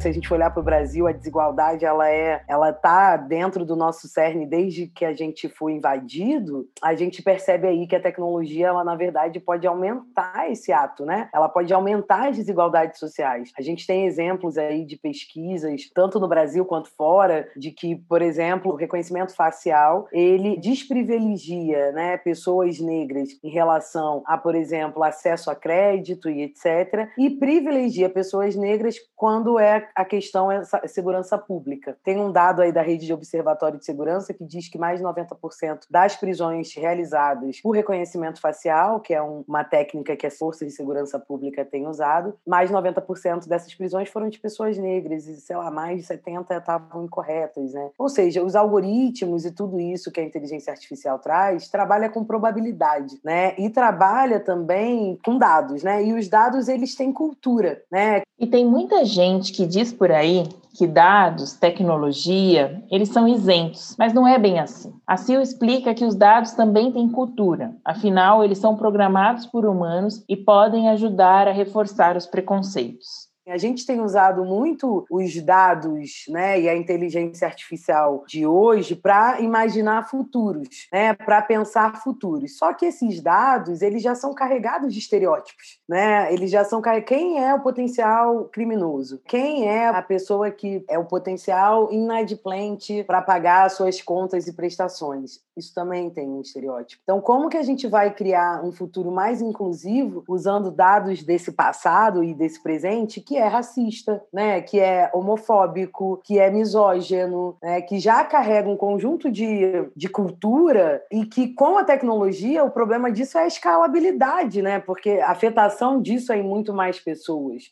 se 0.00 0.08
a 0.08 0.12
gente 0.12 0.32
olhar 0.32 0.50
para 0.50 0.60
o 0.60 0.64
Brasil, 0.64 1.06
a 1.06 1.12
desigualdade 1.12 1.84
ela 1.84 2.08
é, 2.08 2.42
ela 2.48 2.70
está 2.70 3.16
dentro 3.18 3.66
do 3.66 3.76
nosso 3.76 4.08
cerne 4.08 4.46
desde 4.46 4.86
que 4.86 5.04
a 5.04 5.12
gente 5.12 5.48
foi 5.48 5.72
invadido. 5.72 6.66
A 6.82 6.94
gente 6.94 7.22
percebe 7.22 7.68
aí 7.68 7.86
que 7.86 7.94
a 7.94 8.00
tecnologia, 8.00 8.68
ela 8.68 8.82
na 8.82 8.96
verdade 8.96 9.38
pode 9.38 9.66
aumentar 9.66 10.50
esse 10.50 10.72
ato, 10.72 11.04
né? 11.04 11.28
Ela 11.34 11.48
pode 11.48 11.72
aumentar 11.72 12.28
as 12.28 12.36
desigualdades 12.36 12.98
sociais. 12.98 13.52
A 13.58 13.62
gente 13.62 13.86
tem 13.86 14.06
exemplos 14.06 14.56
aí 14.56 14.86
de 14.86 14.96
pesquisas, 14.96 15.90
tanto 15.94 16.18
no 16.18 16.28
Brasil 16.28 16.64
quanto 16.64 16.90
fora, 16.96 17.48
de 17.56 17.70
que, 17.70 17.96
por 17.96 18.22
exemplo, 18.22 18.72
o 18.72 18.76
reconhecimento 18.76 19.34
facial 19.34 20.08
ele 20.12 20.56
desprivilegia, 20.56 21.92
né, 21.92 22.16
pessoas 22.16 22.80
negras 22.80 23.28
em 23.44 23.50
relação 23.50 24.22
a, 24.26 24.38
por 24.38 24.54
exemplo, 24.54 25.02
acesso 25.02 25.50
a 25.50 25.54
crédito 25.54 26.30
e 26.30 26.42
etc, 26.42 27.10
e 27.18 27.30
privilegia 27.30 28.08
pessoas 28.08 28.56
negras 28.56 28.96
quando 29.14 29.58
é 29.58 29.89
a 29.94 30.04
questão 30.04 30.50
é 30.50 30.62
segurança 30.86 31.36
pública. 31.38 31.96
Tem 32.04 32.18
um 32.18 32.30
dado 32.32 32.62
aí 32.62 32.72
da 32.72 32.82
rede 32.82 33.06
de 33.06 33.12
observatório 33.12 33.78
de 33.78 33.84
segurança 33.84 34.32
que 34.32 34.44
diz 34.44 34.68
que 34.68 34.78
mais 34.78 35.00
de 35.00 35.04
90% 35.04 35.80
das 35.90 36.16
prisões 36.16 36.74
realizadas 36.74 37.60
por 37.60 37.72
reconhecimento 37.72 38.40
facial, 38.40 39.00
que 39.00 39.14
é 39.14 39.22
uma 39.22 39.64
técnica 39.64 40.16
que 40.16 40.26
a 40.26 40.30
Força 40.30 40.64
de 40.64 40.70
Segurança 40.70 41.18
Pública 41.18 41.64
tem 41.64 41.86
usado, 41.86 42.34
mais 42.46 42.70
de 42.70 42.76
90% 42.76 43.46
dessas 43.46 43.74
prisões 43.74 44.08
foram 44.08 44.28
de 44.28 44.38
pessoas 44.38 44.76
negras 44.78 45.26
e, 45.26 45.40
sei 45.40 45.56
lá, 45.56 45.70
mais 45.70 46.00
de 46.00 46.06
70 46.06 46.56
estavam 46.56 47.04
incorretas, 47.04 47.72
né? 47.72 47.90
Ou 47.98 48.08
seja, 48.08 48.42
os 48.42 48.54
algoritmos 48.54 49.44
e 49.44 49.50
tudo 49.50 49.80
isso 49.80 50.10
que 50.10 50.20
a 50.20 50.24
inteligência 50.24 50.72
artificial 50.72 51.18
traz, 51.18 51.68
trabalha 51.68 52.08
com 52.08 52.24
probabilidade, 52.24 53.18
né? 53.24 53.54
E 53.58 53.68
trabalha 53.70 54.40
também 54.40 55.18
com 55.24 55.38
dados, 55.38 55.82
né? 55.82 56.04
E 56.04 56.12
os 56.12 56.28
dados, 56.28 56.68
eles 56.68 56.94
têm 56.94 57.12
cultura, 57.12 57.82
né? 57.90 58.22
E 58.38 58.46
tem 58.46 58.64
muita 58.64 59.04
gente 59.04 59.52
que 59.52 59.66
diz 59.66 59.79
por 59.88 60.10
aí 60.10 60.46
que 60.76 60.86
dados, 60.86 61.54
tecnologia, 61.54 62.82
eles 62.90 63.08
são 63.08 63.26
isentos, 63.26 63.96
mas 63.98 64.12
não 64.12 64.26
é 64.26 64.38
bem 64.38 64.58
assim. 64.58 64.92
A 65.06 65.16
CIO 65.16 65.40
explica 65.40 65.94
que 65.94 66.04
os 66.04 66.14
dados 66.14 66.52
também 66.52 66.92
têm 66.92 67.08
cultura, 67.08 67.74
afinal, 67.84 68.44
eles 68.44 68.58
são 68.58 68.76
programados 68.76 69.46
por 69.46 69.66
humanos 69.66 70.24
e 70.28 70.36
podem 70.36 70.88
ajudar 70.90 71.48
a 71.48 71.52
reforçar 71.52 72.16
os 72.16 72.26
preconceitos. 72.26 73.29
A 73.48 73.56
gente 73.56 73.86
tem 73.86 74.00
usado 74.00 74.44
muito 74.44 75.04
os 75.10 75.40
dados 75.42 76.24
né, 76.28 76.60
e 76.60 76.68
a 76.68 76.76
inteligência 76.76 77.46
artificial 77.46 78.24
de 78.26 78.46
hoje 78.46 78.94
para 78.94 79.40
imaginar 79.40 80.08
futuros, 80.08 80.68
né, 80.92 81.14
para 81.14 81.40
pensar 81.42 82.02
futuros. 82.02 82.56
Só 82.56 82.72
que 82.74 82.86
esses 82.86 83.20
dados 83.20 83.82
eles 83.82 84.02
já 84.02 84.14
são 84.14 84.34
carregados 84.34 84.92
de 84.92 85.00
estereótipos. 85.00 85.80
Né? 85.88 86.32
Eles 86.32 86.50
já 86.50 86.64
são 86.64 86.82
Quem 87.06 87.42
é 87.42 87.54
o 87.54 87.60
potencial 87.60 88.44
criminoso? 88.44 89.20
Quem 89.26 89.68
é 89.68 89.88
a 89.88 90.02
pessoa 90.02 90.50
que 90.50 90.84
é 90.88 90.98
o 90.98 91.06
potencial 91.06 91.92
inadimplente 91.92 93.02
para 93.04 93.22
pagar 93.22 93.70
suas 93.70 94.00
contas 94.02 94.46
e 94.46 94.52
prestações? 94.52 95.40
Isso 95.60 95.74
também 95.74 96.08
tem 96.08 96.26
um 96.26 96.40
estereótipo. 96.40 97.02
Então, 97.04 97.20
como 97.20 97.48
que 97.48 97.58
a 97.58 97.62
gente 97.62 97.86
vai 97.86 98.12
criar 98.12 98.64
um 98.64 98.72
futuro 98.72 99.12
mais 99.12 99.42
inclusivo 99.42 100.24
usando 100.26 100.70
dados 100.70 101.22
desse 101.22 101.52
passado 101.52 102.24
e 102.24 102.34
desse 102.34 102.62
presente 102.62 103.20
que 103.20 103.36
é 103.36 103.46
racista, 103.46 104.22
né, 104.32 104.62
que 104.62 104.80
é 104.80 105.10
homofóbico, 105.12 106.20
que 106.24 106.38
é 106.38 106.50
misógino, 106.50 107.56
né, 107.62 107.82
que 107.82 107.98
já 107.98 108.24
carrega 108.24 108.68
um 108.68 108.76
conjunto 108.76 109.30
de, 109.30 109.90
de 109.94 110.08
cultura 110.08 111.02
e 111.12 111.26
que 111.26 111.48
com 111.54 111.76
a 111.76 111.84
tecnologia 111.84 112.64
o 112.64 112.70
problema 112.70 113.12
disso 113.12 113.36
é 113.36 113.42
a 113.42 113.46
escalabilidade, 113.46 114.62
né, 114.62 114.78
porque 114.80 115.10
a 115.10 115.30
afetação 115.30 116.00
disso 116.00 116.32
é 116.32 116.38
em 116.38 116.42
muito 116.42 116.72
mais 116.72 116.98
pessoas. 116.98 117.64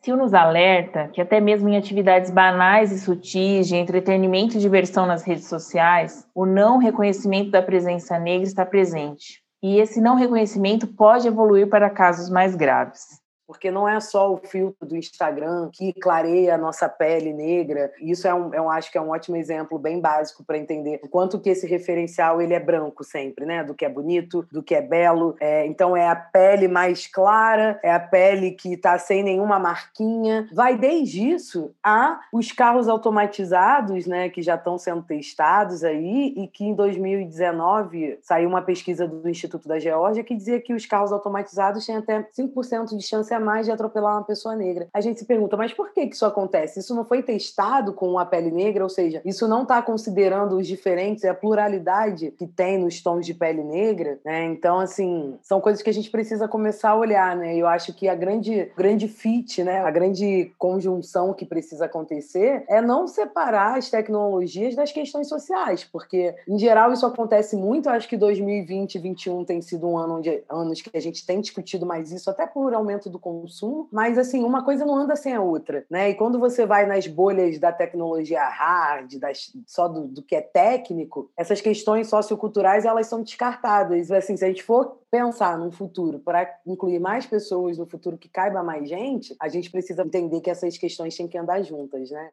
Sil 0.00 0.16
nos 0.16 0.32
alerta 0.32 1.08
que 1.08 1.20
até 1.20 1.40
mesmo 1.40 1.68
em 1.68 1.76
atividades 1.76 2.30
banais 2.30 2.92
e 2.92 2.98
sutis 2.98 3.66
de 3.66 3.76
entretenimento 3.76 4.56
e 4.56 4.60
diversão 4.60 5.06
nas 5.06 5.22
redes 5.22 5.48
sociais, 5.48 6.26
o 6.34 6.46
não 6.46 6.78
reconhecimento 6.78 7.50
da 7.50 7.62
presença 7.62 8.18
negra 8.18 8.46
está 8.46 8.64
presente. 8.64 9.42
E 9.62 9.78
esse 9.80 10.00
não 10.00 10.14
reconhecimento 10.14 10.86
pode 10.86 11.26
evoluir 11.26 11.68
para 11.68 11.90
casos 11.90 12.30
mais 12.30 12.54
graves 12.54 13.20
porque 13.48 13.70
não 13.70 13.88
é 13.88 13.98
só 13.98 14.30
o 14.30 14.36
filtro 14.36 14.86
do 14.86 14.94
Instagram 14.94 15.70
que 15.72 15.94
clareia 15.94 16.54
a 16.54 16.58
nossa 16.58 16.86
pele 16.86 17.32
negra. 17.32 17.90
Isso 17.98 18.28
é 18.28 18.34
um, 18.34 18.50
um 18.50 18.70
acho 18.70 18.92
que 18.92 18.98
é 18.98 19.00
um 19.00 19.08
ótimo 19.08 19.38
exemplo 19.38 19.78
bem 19.78 19.98
básico 19.98 20.44
para 20.44 20.58
entender 20.58 21.00
o 21.02 21.08
quanto 21.08 21.40
que 21.40 21.48
esse 21.48 21.66
referencial 21.66 22.42
ele 22.42 22.52
é 22.52 22.60
branco 22.60 23.02
sempre, 23.02 23.46
né? 23.46 23.64
Do 23.64 23.74
que 23.74 23.86
é 23.86 23.88
bonito, 23.88 24.46
do 24.52 24.62
que 24.62 24.74
é 24.74 24.82
belo. 24.82 25.34
É, 25.40 25.64
então 25.64 25.96
é 25.96 26.06
a 26.06 26.14
pele 26.14 26.68
mais 26.68 27.06
clara, 27.06 27.80
é 27.82 27.90
a 27.90 27.98
pele 27.98 28.50
que 28.50 28.74
está 28.74 28.98
sem 28.98 29.22
nenhuma 29.22 29.58
marquinha. 29.58 30.46
Vai 30.52 30.76
desde 30.76 31.30
isso 31.30 31.74
a 31.82 32.20
os 32.30 32.52
carros 32.52 32.86
automatizados, 32.86 34.06
né? 34.06 34.28
Que 34.28 34.42
já 34.42 34.56
estão 34.56 34.76
sendo 34.76 35.00
testados 35.00 35.82
aí 35.82 36.34
e 36.36 36.46
que 36.48 36.66
em 36.66 36.74
2019 36.74 38.18
saiu 38.20 38.46
uma 38.46 38.60
pesquisa 38.60 39.08
do 39.08 39.26
Instituto 39.26 39.66
da 39.66 39.78
Geórgia 39.78 40.22
que 40.22 40.36
dizia 40.36 40.60
que 40.60 40.74
os 40.74 40.84
carros 40.84 41.12
automatizados 41.12 41.86
têm 41.86 41.96
até 41.96 42.22
5% 42.38 42.94
de 42.94 43.02
chance 43.02 43.37
mais 43.40 43.66
de 43.66 43.72
atropelar 43.72 44.16
uma 44.16 44.24
pessoa 44.24 44.54
negra. 44.54 44.88
A 44.92 45.00
gente 45.00 45.18
se 45.18 45.24
pergunta, 45.24 45.56
mas 45.56 45.72
por 45.72 45.92
que, 45.92 46.06
que 46.06 46.14
isso 46.14 46.26
acontece? 46.26 46.80
Isso 46.80 46.94
não 46.94 47.04
foi 47.04 47.22
testado 47.22 47.92
com 47.92 48.18
a 48.18 48.24
pele 48.24 48.50
negra, 48.50 48.82
ou 48.84 48.90
seja, 48.90 49.20
isso 49.24 49.46
não 49.48 49.62
está 49.62 49.80
considerando 49.82 50.56
os 50.56 50.66
diferentes 50.66 51.24
a 51.24 51.34
pluralidade 51.34 52.30
que 52.32 52.46
tem 52.46 52.78
nos 52.78 53.02
tons 53.02 53.26
de 53.26 53.34
pele 53.34 53.62
negra, 53.62 54.18
né? 54.24 54.44
Então, 54.44 54.78
assim, 54.78 55.36
são 55.42 55.60
coisas 55.60 55.82
que 55.82 55.90
a 55.90 55.94
gente 55.94 56.10
precisa 56.10 56.48
começar 56.48 56.90
a 56.90 56.96
olhar, 56.96 57.36
né? 57.36 57.56
Eu 57.56 57.66
acho 57.66 57.92
que 57.92 58.08
a 58.08 58.14
grande, 58.14 58.70
grande 58.76 59.08
fit, 59.08 59.62
né? 59.62 59.80
A 59.80 59.90
grande 59.90 60.52
conjunção 60.58 61.34
que 61.34 61.44
precisa 61.44 61.84
acontecer 61.84 62.64
é 62.68 62.80
não 62.80 63.06
separar 63.06 63.78
as 63.78 63.90
tecnologias 63.90 64.74
das 64.74 64.92
questões 64.92 65.28
sociais, 65.28 65.84
porque, 65.84 66.34
em 66.48 66.58
geral, 66.58 66.92
isso 66.92 67.06
acontece 67.06 67.56
muito. 67.56 67.88
Eu 67.88 67.92
acho 67.92 68.08
que 68.08 68.16
2020 68.16 68.94
e 68.94 68.98
2021 68.98 69.44
tem 69.44 69.60
sido 69.60 69.88
um 69.88 69.96
ano 69.96 70.16
onde 70.16 70.42
anos 70.48 70.80
que 70.80 70.96
a 70.96 71.00
gente 71.00 71.24
tem 71.24 71.40
discutido 71.40 71.86
mais 71.86 72.12
isso, 72.12 72.30
até 72.30 72.46
por 72.46 72.72
aumento 72.74 73.08
do 73.08 73.18
consumo, 73.28 73.88
mas 73.92 74.16
assim, 74.16 74.42
uma 74.42 74.64
coisa 74.64 74.84
não 74.86 74.96
anda 74.96 75.14
sem 75.16 75.34
a 75.34 75.40
outra, 75.40 75.84
né? 75.90 76.10
E 76.10 76.14
quando 76.14 76.38
você 76.38 76.64
vai 76.64 76.86
nas 76.86 77.06
bolhas 77.06 77.58
da 77.58 77.72
tecnologia 77.72 78.42
hard, 78.48 79.18
das, 79.18 79.52
só 79.66 79.86
do, 79.86 80.08
do 80.08 80.22
que 80.22 80.34
é 80.34 80.40
técnico, 80.40 81.30
essas 81.36 81.60
questões 81.60 82.08
socioculturais 82.08 82.84
elas 82.84 83.06
são 83.06 83.22
descartadas. 83.22 84.10
Assim, 84.10 84.36
se 84.36 84.44
a 84.44 84.48
gente 84.48 84.62
for 84.62 84.98
pensar 85.10 85.58
num 85.58 85.70
futuro 85.70 86.18
para 86.18 86.48
incluir 86.66 86.98
mais 86.98 87.26
pessoas 87.26 87.78
no 87.78 87.86
futuro 87.86 88.18
que 88.18 88.28
caiba 88.28 88.62
mais 88.62 88.88
gente, 88.88 89.34
a 89.40 89.48
gente 89.48 89.70
precisa 89.70 90.02
entender 90.02 90.40
que 90.40 90.50
essas 90.50 90.76
questões 90.78 91.16
têm 91.16 91.28
que 91.28 91.38
andar 91.38 91.62
juntas, 91.62 92.10
né? 92.10 92.30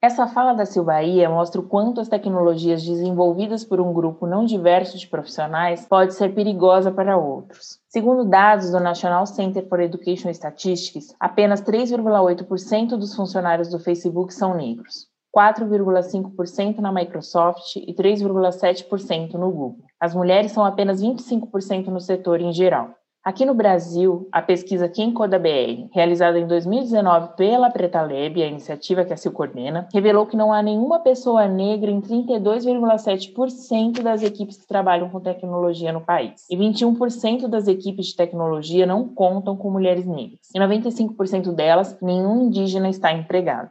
Essa 0.00 0.28
fala 0.28 0.52
da 0.52 0.64
Silvaria 0.64 1.28
mostra 1.28 1.60
o 1.60 1.66
quanto 1.66 2.00
as 2.00 2.06
tecnologias 2.06 2.84
desenvolvidas 2.84 3.64
por 3.64 3.80
um 3.80 3.92
grupo 3.92 4.28
não 4.28 4.44
diverso 4.44 4.96
de 4.96 5.08
profissionais 5.08 5.86
pode 5.86 6.14
ser 6.14 6.36
perigosa 6.36 6.92
para 6.92 7.16
outros. 7.16 7.80
Segundo 7.88 8.24
dados 8.24 8.70
do 8.70 8.78
National 8.78 9.26
Center 9.26 9.68
for 9.68 9.80
Education 9.80 10.30
Statistics, 10.30 11.16
apenas 11.18 11.60
3,8% 11.62 12.90
dos 12.90 13.12
funcionários 13.12 13.70
do 13.70 13.80
Facebook 13.80 14.32
são 14.32 14.54
negros. 14.54 15.08
4,5% 15.36 16.78
na 16.78 16.92
Microsoft 16.92 17.74
e 17.74 17.92
3,7% 17.92 19.32
no 19.32 19.50
Google. 19.50 19.84
As 19.98 20.14
mulheres 20.14 20.52
são 20.52 20.64
apenas 20.64 21.02
25% 21.02 21.88
no 21.88 22.00
setor 22.00 22.40
em 22.40 22.52
geral. 22.52 22.94
Aqui 23.24 23.44
no 23.44 23.52
Brasil, 23.52 24.28
a 24.30 24.40
pesquisa 24.40 24.88
Quem 24.88 25.12
Coda 25.12 25.38
BR, 25.38 25.88
realizada 25.92 26.38
em 26.38 26.46
2019 26.46 27.36
pela 27.36 27.68
Preta 27.68 28.00
Lab, 28.00 28.42
a 28.42 28.46
iniciativa 28.46 29.04
que 29.04 29.12
a 29.12 29.16
CIL 29.16 29.32
coordena, 29.32 29.88
revelou 29.92 30.24
que 30.24 30.36
não 30.36 30.52
há 30.52 30.62
nenhuma 30.62 31.00
pessoa 31.00 31.48
negra 31.48 31.90
em 31.90 32.00
32,7% 32.00 34.02
das 34.02 34.22
equipes 34.22 34.56
que 34.56 34.68
trabalham 34.68 35.10
com 35.10 35.20
tecnologia 35.20 35.92
no 35.92 36.00
país. 36.00 36.46
E 36.48 36.56
21% 36.56 37.48
das 37.48 37.66
equipes 37.66 38.06
de 38.06 38.16
tecnologia 38.16 38.86
não 38.86 39.08
contam 39.08 39.56
com 39.56 39.68
mulheres 39.68 40.06
negras. 40.06 40.38
E 40.54 40.58
95% 40.58 41.52
delas, 41.52 41.98
nenhum 42.00 42.46
indígena 42.46 42.88
está 42.88 43.12
empregado. 43.12 43.70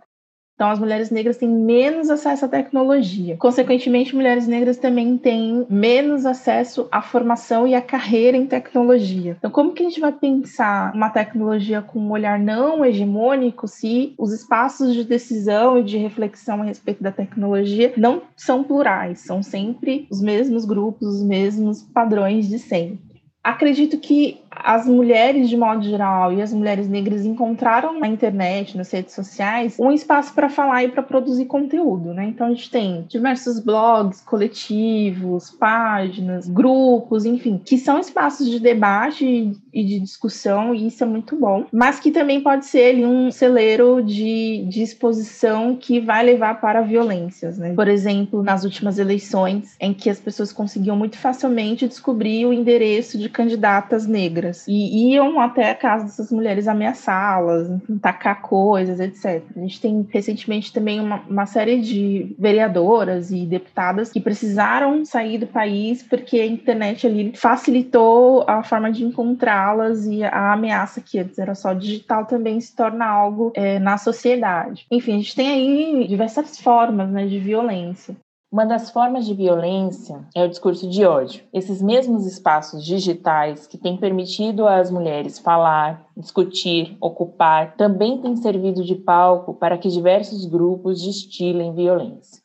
Então, 0.58 0.72
as 0.72 0.80
mulheres 0.80 1.12
negras 1.12 1.38
têm 1.38 1.48
menos 1.48 2.10
acesso 2.10 2.46
à 2.46 2.48
tecnologia. 2.48 3.38
Consequentemente, 3.38 4.16
mulheres 4.16 4.48
negras 4.48 4.78
também 4.78 5.16
têm 5.16 5.68
menos 5.70 6.26
acesso 6.26 6.88
à 6.92 7.00
formação 7.00 7.68
e 7.68 7.76
à 7.76 7.82
carreira 7.82 8.36
em 8.36 8.48
tecnologia. 8.48 9.36
Então, 9.38 9.52
como 9.52 9.72
que 9.72 9.84
a 9.84 9.86
gente 9.88 10.00
vai 10.00 10.12
pensar 10.12 10.96
uma 10.96 11.12
tecnologia 11.12 11.84
com 11.84 12.00
um 12.00 12.12
olhar 12.12 12.40
não 12.40 12.84
hegemônico 12.84 13.68
se 13.68 14.16
os 14.18 14.34
espaços 14.34 14.96
de 14.96 15.04
decisão 15.04 15.78
e 15.78 15.84
de 15.84 15.96
reflexão 16.00 16.60
a 16.64 16.66
respeito 16.66 17.04
da 17.04 17.12
tecnologia 17.12 17.94
não 17.96 18.24
são 18.36 18.64
plurais, 18.64 19.20
são 19.20 19.44
sempre 19.44 20.08
os 20.10 20.20
mesmos 20.24 20.66
grupos, 20.66 21.08
os 21.08 21.24
mesmos 21.24 21.84
padrões 21.84 22.50
de 22.50 22.58
sempre? 22.58 23.22
Acredito 23.44 23.98
que 24.00 24.42
as 24.64 24.88
mulheres, 24.88 25.50
de 25.50 25.58
modo 25.58 25.84
geral, 25.84 26.34
e 26.34 26.42
as 26.42 26.54
mulheres 26.54 26.88
negras 26.88 27.26
encontraram 27.26 28.00
na 28.00 28.08
internet, 28.08 28.78
nas 28.78 28.92
redes 28.92 29.14
sociais, 29.14 29.78
um 29.80 29.92
espaço 29.92 30.34
para 30.34 30.50
falar 30.50 30.84
e 30.84 30.90
para 30.90 31.04
produzir 31.04 31.46
conteúdo, 31.46 32.14
né? 32.14 32.26
Então 32.26 32.48
a 32.48 32.50
gente 32.50 32.70
tem 32.70 33.06
diversos 33.08 33.60
blogs, 33.60 34.22
coletivos, 34.22 35.52
páginas, 35.52 36.48
grupos, 36.48 37.26
enfim, 37.26 37.62
que 37.64 37.78
são 37.78 38.00
espaços 38.00 38.50
de 38.50 38.60
debate 38.60 39.52
e 39.74 39.84
de 39.84 40.00
discussão, 40.00 40.74
e 40.74 40.88
isso 40.88 41.04
é 41.04 41.08
muito 41.08 41.36
bom, 41.36 41.66
mas 41.72 42.00
que 42.00 42.12
também 42.12 42.42
pode 42.42 42.66
ser 42.66 42.92
ali, 42.92 43.06
um 43.06 43.32
celeiro 43.32 44.02
de, 44.02 44.66
de 44.70 44.82
exposição 44.82 45.76
que 45.76 46.00
vai 46.00 46.24
levar 46.24 46.60
para 46.60 46.82
violências, 46.82 47.58
né? 47.58 47.74
Por 47.74 47.88
exemplo, 47.88 48.42
nas 48.42 48.64
últimas 48.64 48.98
eleições, 48.98 49.76
em 49.80 49.94
que 49.94 50.10
as 50.10 50.20
pessoas 50.20 50.52
conseguiam 50.52 50.96
muito 50.96 51.18
facilmente 51.18 51.88
descobrir 51.88 52.46
o 52.46 52.54
endereço 52.54 53.18
de 53.18 53.30
candidatas 53.30 54.08
negras 54.08 54.47
e 54.68 55.14
iam 55.14 55.40
até 55.40 55.72
a 55.72 55.76
casa 55.76 56.06
dessas 56.06 56.32
mulheres 56.32 56.68
ameaçá-las, 56.68 57.70
tacar 58.02 58.42
coisas, 58.42 59.00
etc. 59.00 59.44
A 59.56 59.60
gente 59.60 59.82
tem 59.82 60.08
recentemente 60.10 60.72
também 60.74 61.00
uma, 61.00 61.22
uma 61.30 61.46
série 61.46 61.80
de 61.82 62.36
vereadoras 62.38 63.32
e 63.32 63.46
deputadas 63.46 64.12
que 64.12 64.20
precisaram 64.20 65.04
sair 65.06 65.38
do 65.38 65.48
país 65.48 66.04
porque 66.04 66.40
a 66.40 66.46
internet 66.46 67.08
ali 67.08 67.32
facilitou 67.36 68.44
a 68.48 68.64
forma 68.64 68.92
de 68.92 69.04
encontrá-las 69.04 70.06
e 70.06 70.24
a 70.24 70.54
ameaça 70.54 71.02
que 71.02 71.20
antes 71.20 71.40
era 71.40 71.56
só 71.56 71.74
digital 71.74 72.26
também 72.26 72.60
se 72.60 72.76
torna 72.76 73.06
algo 73.06 73.52
é, 73.56 73.80
na 73.80 73.98
sociedade. 73.98 74.86
Enfim, 74.92 75.14
a 75.14 75.18
gente 75.18 75.36
tem 75.36 75.50
aí 75.50 76.08
diversas 76.08 76.60
formas 76.60 77.10
né, 77.10 77.26
de 77.26 77.40
violência. 77.40 78.16
Uma 78.50 78.66
das 78.66 78.90
formas 78.90 79.26
de 79.26 79.34
violência 79.34 80.26
é 80.34 80.42
o 80.42 80.48
discurso 80.48 80.90
de 80.90 81.06
ódio. 81.06 81.44
Esses 81.52 81.82
mesmos 81.82 82.26
espaços 82.26 82.82
digitais 82.86 83.68
que 83.68 83.78
têm 83.78 83.98
permitido 83.98 84.66
às 84.66 84.90
mulheres 84.90 85.38
falar, 85.38 86.08
discutir, 86.16 86.96
ocupar, 87.02 87.76
também 87.76 88.22
têm 88.22 88.38
servido 88.38 88.86
de 88.86 88.96
palco 88.96 89.54
para 89.54 89.78
que 89.78 89.90
diversos 89.90 90.46
grupos 90.46 91.02
destilem 91.02 91.76
violência. 91.76 92.42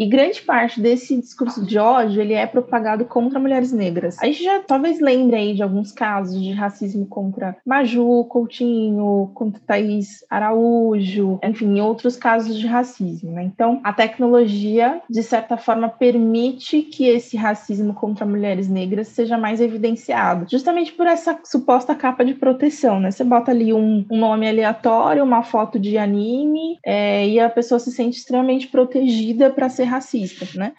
E 0.00 0.06
grande 0.06 0.40
parte 0.40 0.80
desse 0.80 1.14
discurso 1.20 1.62
de 1.62 1.78
ódio, 1.78 2.22
ele 2.22 2.32
é 2.32 2.46
propagado 2.46 3.04
contra 3.04 3.38
mulheres 3.38 3.70
negras. 3.70 4.16
A 4.18 4.24
gente 4.24 4.42
já 4.42 4.58
talvez 4.60 4.98
lembre 4.98 5.36
aí 5.36 5.54
de 5.54 5.62
alguns 5.62 5.92
casos 5.92 6.42
de 6.42 6.52
racismo 6.52 7.04
contra 7.04 7.54
Maju, 7.66 8.24
Coutinho, 8.24 9.30
contra 9.34 9.60
Thaís 9.66 10.24
Araújo, 10.30 11.38
enfim, 11.44 11.78
outros 11.80 12.16
casos 12.16 12.58
de 12.58 12.66
racismo, 12.66 13.32
né? 13.32 13.42
Então, 13.42 13.78
a 13.84 13.92
tecnologia, 13.92 15.02
de 15.10 15.22
certa 15.22 15.58
forma, 15.58 15.86
permite 15.90 16.80
que 16.80 17.06
esse 17.06 17.36
racismo 17.36 17.92
contra 17.92 18.24
mulheres 18.24 18.70
negras 18.70 19.08
seja 19.08 19.36
mais 19.36 19.60
evidenciado, 19.60 20.46
justamente 20.50 20.92
por 20.92 21.06
essa 21.06 21.38
suposta 21.44 21.94
capa 21.94 22.24
de 22.24 22.32
proteção, 22.32 22.98
né? 23.00 23.10
Você 23.10 23.22
bota 23.22 23.50
ali 23.50 23.74
um, 23.74 24.06
um 24.10 24.16
nome 24.16 24.48
aleatório, 24.48 25.22
uma 25.22 25.42
foto 25.42 25.78
de 25.78 25.98
anime, 25.98 26.78
é, 26.82 27.28
e 27.28 27.38
a 27.38 27.50
pessoa 27.50 27.78
se 27.78 27.92
sente 27.92 28.16
extremamente 28.16 28.66
protegida 28.66 29.50
para 29.50 29.68
ser 29.68 29.89
racista, 29.90 30.46
né? 30.58 30.72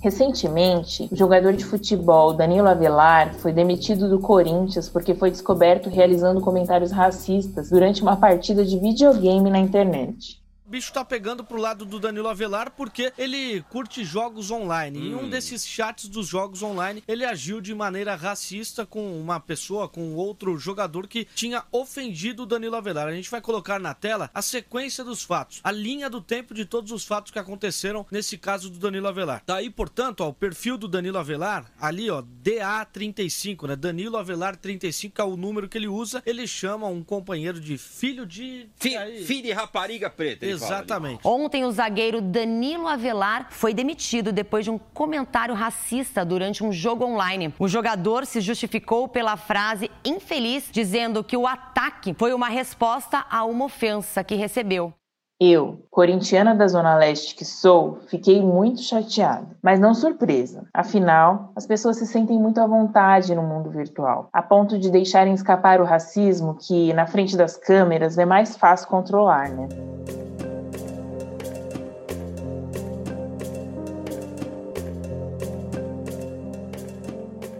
Recentemente, 0.00 1.08
o 1.10 1.16
jogador 1.16 1.52
de 1.52 1.64
futebol 1.64 2.32
Danilo 2.32 2.68
Avelar 2.68 3.34
foi 3.34 3.52
demitido 3.52 4.08
do 4.08 4.20
Corinthians 4.20 4.88
porque 4.88 5.14
foi 5.14 5.30
descoberto 5.30 5.88
realizando 5.88 6.40
comentários 6.40 6.92
racistas 6.92 7.70
durante 7.70 8.02
uma 8.02 8.16
partida 8.16 8.64
de 8.64 8.78
videogame 8.78 9.50
na 9.50 9.58
internet. 9.58 10.40
O 10.66 10.68
bicho 10.68 10.92
tá 10.92 11.04
pegando 11.04 11.44
pro 11.44 11.60
lado 11.60 11.84
do 11.84 12.00
Danilo 12.00 12.26
Avelar 12.26 12.72
porque 12.72 13.12
ele 13.16 13.62
curte 13.70 14.04
jogos 14.04 14.50
online. 14.50 14.98
Hum. 14.98 15.04
E 15.04 15.14
um 15.14 15.20
hum. 15.20 15.30
desses 15.30 15.64
chats 15.64 16.08
dos 16.08 16.26
jogos 16.26 16.60
online, 16.60 17.04
ele 17.06 17.24
agiu 17.24 17.60
de 17.60 17.72
maneira 17.72 18.16
racista 18.16 18.84
com 18.84 19.20
uma 19.20 19.38
pessoa, 19.38 19.88
com 19.88 20.14
outro 20.14 20.58
jogador 20.58 21.06
que 21.06 21.24
tinha 21.36 21.62
ofendido 21.70 22.42
o 22.42 22.46
Danilo 22.46 22.74
Avelar. 22.74 23.06
A 23.06 23.12
gente 23.12 23.30
vai 23.30 23.40
colocar 23.40 23.78
na 23.78 23.94
tela 23.94 24.28
a 24.34 24.42
sequência 24.42 25.04
dos 25.04 25.22
fatos, 25.22 25.60
a 25.62 25.70
linha 25.70 26.10
do 26.10 26.20
tempo 26.20 26.52
de 26.52 26.64
todos 26.64 26.90
os 26.90 27.04
fatos 27.04 27.30
que 27.30 27.38
aconteceram 27.38 28.04
nesse 28.10 28.36
caso 28.36 28.68
do 28.68 28.80
Danilo 28.80 29.06
Avelar. 29.06 29.44
Daí, 29.46 29.70
portanto, 29.70 30.22
ó, 30.22 30.30
o 30.30 30.34
perfil 30.34 30.76
do 30.76 30.88
Danilo 30.88 31.18
Avelar, 31.18 31.70
ali, 31.80 32.10
ó, 32.10 32.24
DA35, 32.42 33.68
né? 33.68 33.76
Danilo 33.76 34.16
Avelar 34.16 34.56
35 34.56 35.20
é 35.20 35.24
o 35.24 35.36
número 35.36 35.68
que 35.68 35.78
ele 35.78 35.86
usa. 35.86 36.24
Ele 36.26 36.44
chama 36.44 36.88
um 36.88 37.04
companheiro 37.04 37.60
de 37.60 37.78
filho 37.78 38.26
de. 38.26 38.68
Fi, 38.74 38.96
filho 39.24 39.44
de 39.44 39.52
rapariga 39.52 40.10
preta. 40.10 40.56
Exatamente. 40.66 41.20
Ontem, 41.24 41.64
o 41.64 41.70
zagueiro 41.70 42.20
Danilo 42.20 42.88
Avelar 42.88 43.48
foi 43.50 43.72
demitido 43.72 44.32
depois 44.32 44.64
de 44.64 44.70
um 44.70 44.78
comentário 44.78 45.54
racista 45.54 46.24
durante 46.24 46.64
um 46.64 46.72
jogo 46.72 47.04
online. 47.04 47.54
O 47.58 47.68
jogador 47.68 48.26
se 48.26 48.40
justificou 48.40 49.08
pela 49.08 49.36
frase 49.36 49.90
infeliz, 50.04 50.68
dizendo 50.70 51.24
que 51.24 51.36
o 51.36 51.46
ataque 51.46 52.14
foi 52.14 52.32
uma 52.32 52.48
resposta 52.48 53.24
a 53.30 53.44
uma 53.44 53.64
ofensa 53.66 54.22
que 54.22 54.34
recebeu. 54.34 54.92
Eu, 55.38 55.84
corintiana 55.90 56.54
da 56.54 56.66
Zona 56.66 56.96
Leste 56.96 57.34
que 57.34 57.44
sou, 57.44 57.98
fiquei 58.08 58.40
muito 58.40 58.80
chateada, 58.80 59.46
mas 59.62 59.78
não 59.78 59.92
surpresa. 59.92 60.66
Afinal, 60.72 61.52
as 61.54 61.66
pessoas 61.66 61.98
se 61.98 62.06
sentem 62.06 62.38
muito 62.40 62.58
à 62.58 62.66
vontade 62.66 63.34
no 63.34 63.42
mundo 63.42 63.68
virtual, 63.68 64.30
a 64.32 64.40
ponto 64.40 64.78
de 64.78 64.90
deixarem 64.90 65.34
escapar 65.34 65.78
o 65.78 65.84
racismo 65.84 66.54
que, 66.54 66.90
na 66.94 67.06
frente 67.06 67.36
das 67.36 67.54
câmeras, 67.54 68.16
é 68.16 68.24
mais 68.24 68.56
fácil 68.56 68.88
controlar, 68.88 69.50
né? 69.50 69.68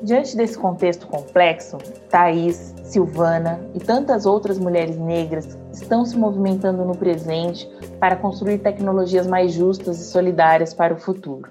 Diante 0.07 0.37
desse 0.37 0.57
contexto 0.57 1.09
complexo, 1.09 1.79
Thaís, 2.09 2.73
Silvana 2.85 3.61
e 3.75 3.81
tantas 3.81 4.25
outras 4.25 4.57
mulheres 4.57 4.97
negras 4.97 5.59
estão 5.73 6.05
se 6.05 6.17
movimentando 6.17 6.85
no 6.85 6.97
presente 6.97 7.69
para 7.99 8.15
construir 8.15 8.59
tecnologias 8.59 9.27
mais 9.27 9.53
justas 9.53 10.01
e 10.01 10.05
solidárias 10.05 10.73
para 10.73 10.95
o 10.95 10.97
futuro. 10.97 11.51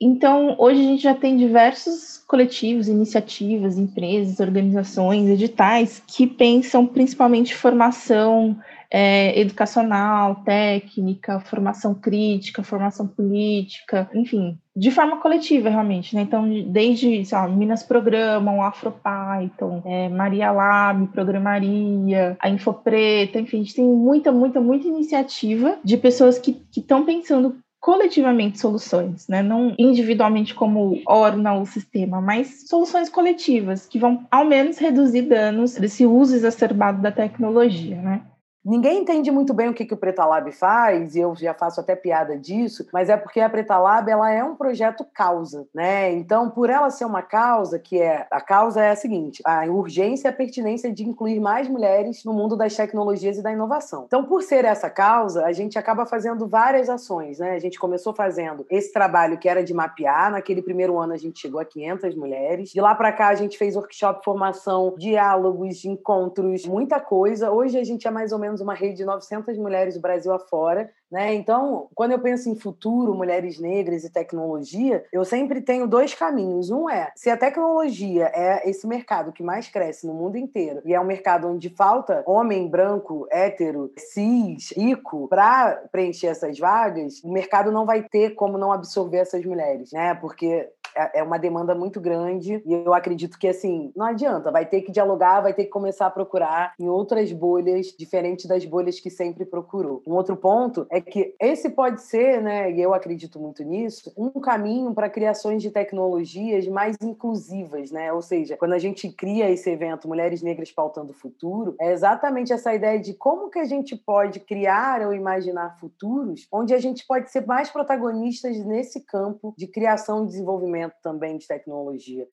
Então, 0.00 0.56
hoje 0.58 0.80
a 0.80 0.82
gente 0.82 1.02
já 1.04 1.14
tem 1.14 1.36
diversos 1.36 2.18
coletivos, 2.26 2.88
iniciativas, 2.88 3.78
empresas, 3.78 4.40
organizações, 4.40 5.28
editais 5.28 6.02
que 6.08 6.26
pensam 6.26 6.88
principalmente 6.88 7.54
formação 7.54 8.58
é, 8.90 9.38
educacional, 9.40 10.36
técnica, 10.44 11.40
formação 11.40 11.94
crítica, 11.94 12.62
formação 12.62 13.06
política, 13.06 14.08
enfim, 14.14 14.58
de 14.74 14.90
forma 14.90 15.18
coletiva, 15.18 15.68
realmente, 15.68 16.14
né? 16.14 16.22
Então, 16.22 16.48
desde, 16.68 17.24
sei 17.24 17.38
lá, 17.38 17.48
Minas 17.48 17.82
Programam, 17.82 18.62
AfroPython, 18.62 19.82
é, 19.84 20.08
Maria 20.08 20.52
Lab, 20.52 21.06
Programaria, 21.08 22.36
a 22.38 22.48
Infopreta, 22.48 23.40
enfim, 23.40 23.58
a 23.58 23.62
gente 23.62 23.74
tem 23.74 23.84
muita, 23.84 24.30
muita, 24.30 24.60
muita 24.60 24.86
iniciativa 24.86 25.78
de 25.82 25.96
pessoas 25.96 26.38
que 26.38 26.62
estão 26.76 27.04
pensando 27.04 27.56
coletivamente 27.80 28.58
soluções, 28.58 29.28
né? 29.28 29.42
Não 29.42 29.74
individualmente 29.78 30.54
como 30.54 31.00
orna 31.06 31.54
o 31.54 31.64
sistema, 31.64 32.20
mas 32.20 32.68
soluções 32.68 33.08
coletivas 33.08 33.86
que 33.86 33.98
vão 33.98 34.26
ao 34.30 34.44
menos 34.44 34.78
reduzir 34.78 35.22
danos 35.22 35.74
desse 35.76 36.04
uso 36.04 36.34
exacerbado 36.34 37.00
da 37.00 37.12
tecnologia, 37.12 37.96
né? 38.02 38.22
Ninguém 38.66 39.02
entende 39.02 39.30
muito 39.30 39.54
bem 39.54 39.68
o 39.68 39.74
que, 39.74 39.84
que 39.84 39.94
o 39.94 39.96
Preta 39.96 40.24
Lab 40.24 40.50
faz, 40.50 41.14
e 41.14 41.20
eu 41.20 41.36
já 41.36 41.54
faço 41.54 41.80
até 41.80 41.94
piada 41.94 42.36
disso, 42.36 42.84
mas 42.92 43.08
é 43.08 43.16
porque 43.16 43.38
a 43.38 43.48
Preta 43.48 43.78
Lab 43.78 44.10
ela 44.10 44.28
é 44.28 44.42
um 44.42 44.56
projeto 44.56 45.06
causa, 45.14 45.68
né? 45.72 46.12
Então, 46.12 46.50
por 46.50 46.68
ela 46.68 46.90
ser 46.90 47.04
uma 47.04 47.22
causa, 47.22 47.78
que 47.78 48.02
é 48.02 48.26
a 48.28 48.40
causa 48.40 48.82
é 48.82 48.90
a 48.90 48.96
seguinte: 48.96 49.40
a 49.44 49.66
urgência 49.66 50.26
e 50.26 50.30
a 50.30 50.32
pertinência 50.32 50.92
de 50.92 51.04
incluir 51.04 51.38
mais 51.38 51.68
mulheres 51.68 52.24
no 52.24 52.32
mundo 52.32 52.56
das 52.56 52.74
tecnologias 52.74 53.38
e 53.38 53.42
da 53.42 53.52
inovação. 53.52 54.02
Então, 54.08 54.24
por 54.24 54.42
ser 54.42 54.64
essa 54.64 54.90
causa, 54.90 55.44
a 55.46 55.52
gente 55.52 55.78
acaba 55.78 56.04
fazendo 56.04 56.48
várias 56.48 56.90
ações, 56.90 57.38
né? 57.38 57.52
A 57.52 57.60
gente 57.60 57.78
começou 57.78 58.12
fazendo 58.12 58.66
esse 58.68 58.92
trabalho 58.92 59.38
que 59.38 59.48
era 59.48 59.62
de 59.62 59.72
mapear, 59.72 60.32
naquele 60.32 60.60
primeiro 60.60 60.98
ano 60.98 61.12
a 61.12 61.16
gente 61.16 61.38
chegou 61.38 61.60
a 61.60 61.64
500 61.64 62.16
mulheres. 62.16 62.70
De 62.70 62.80
lá 62.80 62.96
para 62.96 63.12
cá 63.12 63.28
a 63.28 63.34
gente 63.36 63.56
fez 63.56 63.76
workshop, 63.76 64.24
formação, 64.24 64.92
diálogos, 64.98 65.84
encontros, 65.84 66.66
muita 66.66 66.98
coisa. 66.98 67.52
Hoje 67.52 67.78
a 67.78 67.84
gente 67.84 68.08
é 68.08 68.10
mais 68.10 68.32
ou 68.32 68.40
menos 68.40 68.55
menos 68.56 68.60
uma 68.60 68.74
rede 68.74 68.96
de 68.96 69.04
900 69.04 69.56
mulheres 69.58 69.94
do 69.94 70.00
Brasil 70.00 70.32
afora, 70.32 70.90
né? 71.10 71.34
Então, 71.34 71.88
quando 71.94 72.12
eu 72.12 72.18
penso 72.18 72.48
em 72.48 72.56
futuro, 72.56 73.14
mulheres 73.14 73.60
negras 73.60 74.04
e 74.04 74.12
tecnologia, 74.12 75.04
eu 75.12 75.24
sempre 75.24 75.60
tenho 75.60 75.86
dois 75.86 76.14
caminhos. 76.14 76.70
Um 76.70 76.90
é, 76.90 77.12
se 77.14 77.30
a 77.30 77.36
tecnologia 77.36 78.30
é 78.34 78.68
esse 78.68 78.86
mercado 78.86 79.32
que 79.32 79.42
mais 79.42 79.68
cresce 79.68 80.06
no 80.06 80.14
mundo 80.14 80.36
inteiro 80.36 80.80
e 80.84 80.94
é 80.94 81.00
um 81.00 81.04
mercado 81.04 81.48
onde 81.48 81.70
falta 81.70 82.24
homem 82.26 82.68
branco, 82.68 83.26
hétero, 83.30 83.92
cis, 83.96 84.72
rico 84.76 85.28
para 85.28 85.84
preencher 85.92 86.28
essas 86.28 86.58
vagas, 86.58 87.22
o 87.22 87.32
mercado 87.32 87.70
não 87.70 87.86
vai 87.86 88.02
ter 88.02 88.30
como 88.30 88.58
não 88.58 88.72
absorver 88.72 89.18
essas 89.18 89.44
mulheres, 89.44 89.92
né? 89.92 90.14
Porque 90.14 90.68
é, 90.96 91.20
é 91.20 91.22
uma 91.22 91.38
demanda 91.38 91.74
muito 91.74 92.00
grande 92.00 92.62
e 92.64 92.72
eu 92.72 92.94
acredito 92.94 93.38
que 93.38 93.48
assim 93.48 93.92
não 93.94 94.06
adianta, 94.06 94.50
vai 94.50 94.66
ter 94.66 94.82
que 94.82 94.92
dialogar, 94.92 95.40
vai 95.40 95.54
ter 95.54 95.64
que 95.64 95.70
começar 95.70 96.06
a 96.06 96.10
procurar 96.10 96.74
em 96.78 96.88
outras 96.88 97.32
bolhas 97.32 97.94
diferentes 97.98 98.46
das 98.46 98.64
bolhas 98.64 98.98
que 99.00 99.10
sempre 99.10 99.44
procurou. 99.44 100.02
Um 100.06 100.14
outro 100.14 100.36
ponto 100.36 100.86
é 100.90 101.00
que 101.00 101.34
esse 101.40 101.70
pode 101.70 102.02
ser, 102.02 102.40
né, 102.42 102.70
e 102.70 102.80
eu 102.80 102.94
acredito 102.94 103.38
muito 103.38 103.62
nisso, 103.62 104.12
um 104.16 104.30
caminho 104.40 104.94
para 104.94 105.10
criações 105.10 105.62
de 105.62 105.70
tecnologias 105.70 106.66
mais 106.68 106.96
inclusivas, 107.02 107.90
né? 107.90 108.12
Ou 108.12 108.22
seja, 108.22 108.56
quando 108.56 108.72
a 108.72 108.78
gente 108.78 109.08
cria 109.08 109.50
esse 109.50 109.70
evento 109.70 110.08
Mulheres 110.08 110.42
Negras 110.42 110.70
pautando 110.70 111.10
o 111.10 111.14
futuro, 111.14 111.74
é 111.80 111.92
exatamente 111.92 112.52
essa 112.52 112.74
ideia 112.74 112.98
de 112.98 113.14
como 113.14 113.50
que 113.50 113.58
a 113.58 113.64
gente 113.64 113.96
pode 113.96 114.40
criar 114.40 115.02
ou 115.02 115.12
imaginar 115.12 115.76
futuros 115.78 116.46
onde 116.52 116.74
a 116.74 116.78
gente 116.78 117.06
pode 117.06 117.30
ser 117.30 117.46
mais 117.46 117.70
protagonistas 117.70 118.56
nesse 118.64 119.00
campo 119.00 119.54
de 119.56 119.66
criação 119.66 120.24
e 120.24 120.26
desenvolvimento 120.26 120.85
desenvolvimento 120.86 120.94
também 121.02 121.36
de 121.38 121.46
tecnologia. 121.46 122.26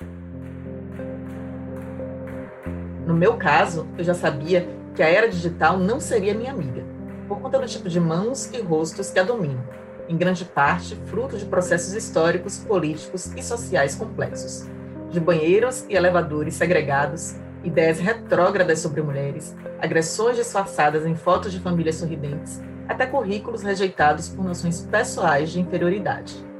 No 3.05 3.13
meu 3.13 3.37
caso, 3.37 3.87
eu 3.97 4.03
já 4.03 4.13
sabia 4.13 4.67
que 4.95 5.03
a 5.03 5.09
era 5.09 5.27
digital 5.27 5.77
não 5.77 5.99
seria 5.99 6.33
minha 6.33 6.51
amiga, 6.51 6.83
por 7.27 7.39
conta 7.41 7.59
do 7.59 7.67
tipo 7.67 7.89
de 7.89 7.99
mãos 7.99 8.51
e 8.53 8.61
rostos 8.61 9.09
que 9.09 9.19
a 9.19 9.23
dominam, 9.23 9.63
em 10.07 10.17
grande 10.17 10.45
parte 10.45 10.95
fruto 11.07 11.37
de 11.37 11.45
processos 11.45 11.93
históricos, 11.93 12.59
políticos 12.59 13.33
e 13.35 13.43
sociais 13.43 13.95
complexos, 13.95 14.67
de 15.09 15.19
banheiros 15.19 15.85
e 15.89 15.95
elevadores 15.95 16.55
segregados, 16.55 17.35
ideias 17.63 17.99
retrógradas 17.99 18.79
sobre 18.79 19.01
mulheres, 19.01 19.55
agressões 19.79 20.35
disfarçadas 20.35 21.05
em 21.05 21.15
fotos 21.15 21.51
de 21.51 21.59
famílias 21.59 21.95
sorridentes, 21.95 22.61
até 22.87 23.05
currículos 23.05 23.63
rejeitados 23.63 24.29
por 24.29 24.43
noções 24.43 24.81
pessoais 24.81 25.49
de 25.49 25.61
inferioridade. 25.61 26.52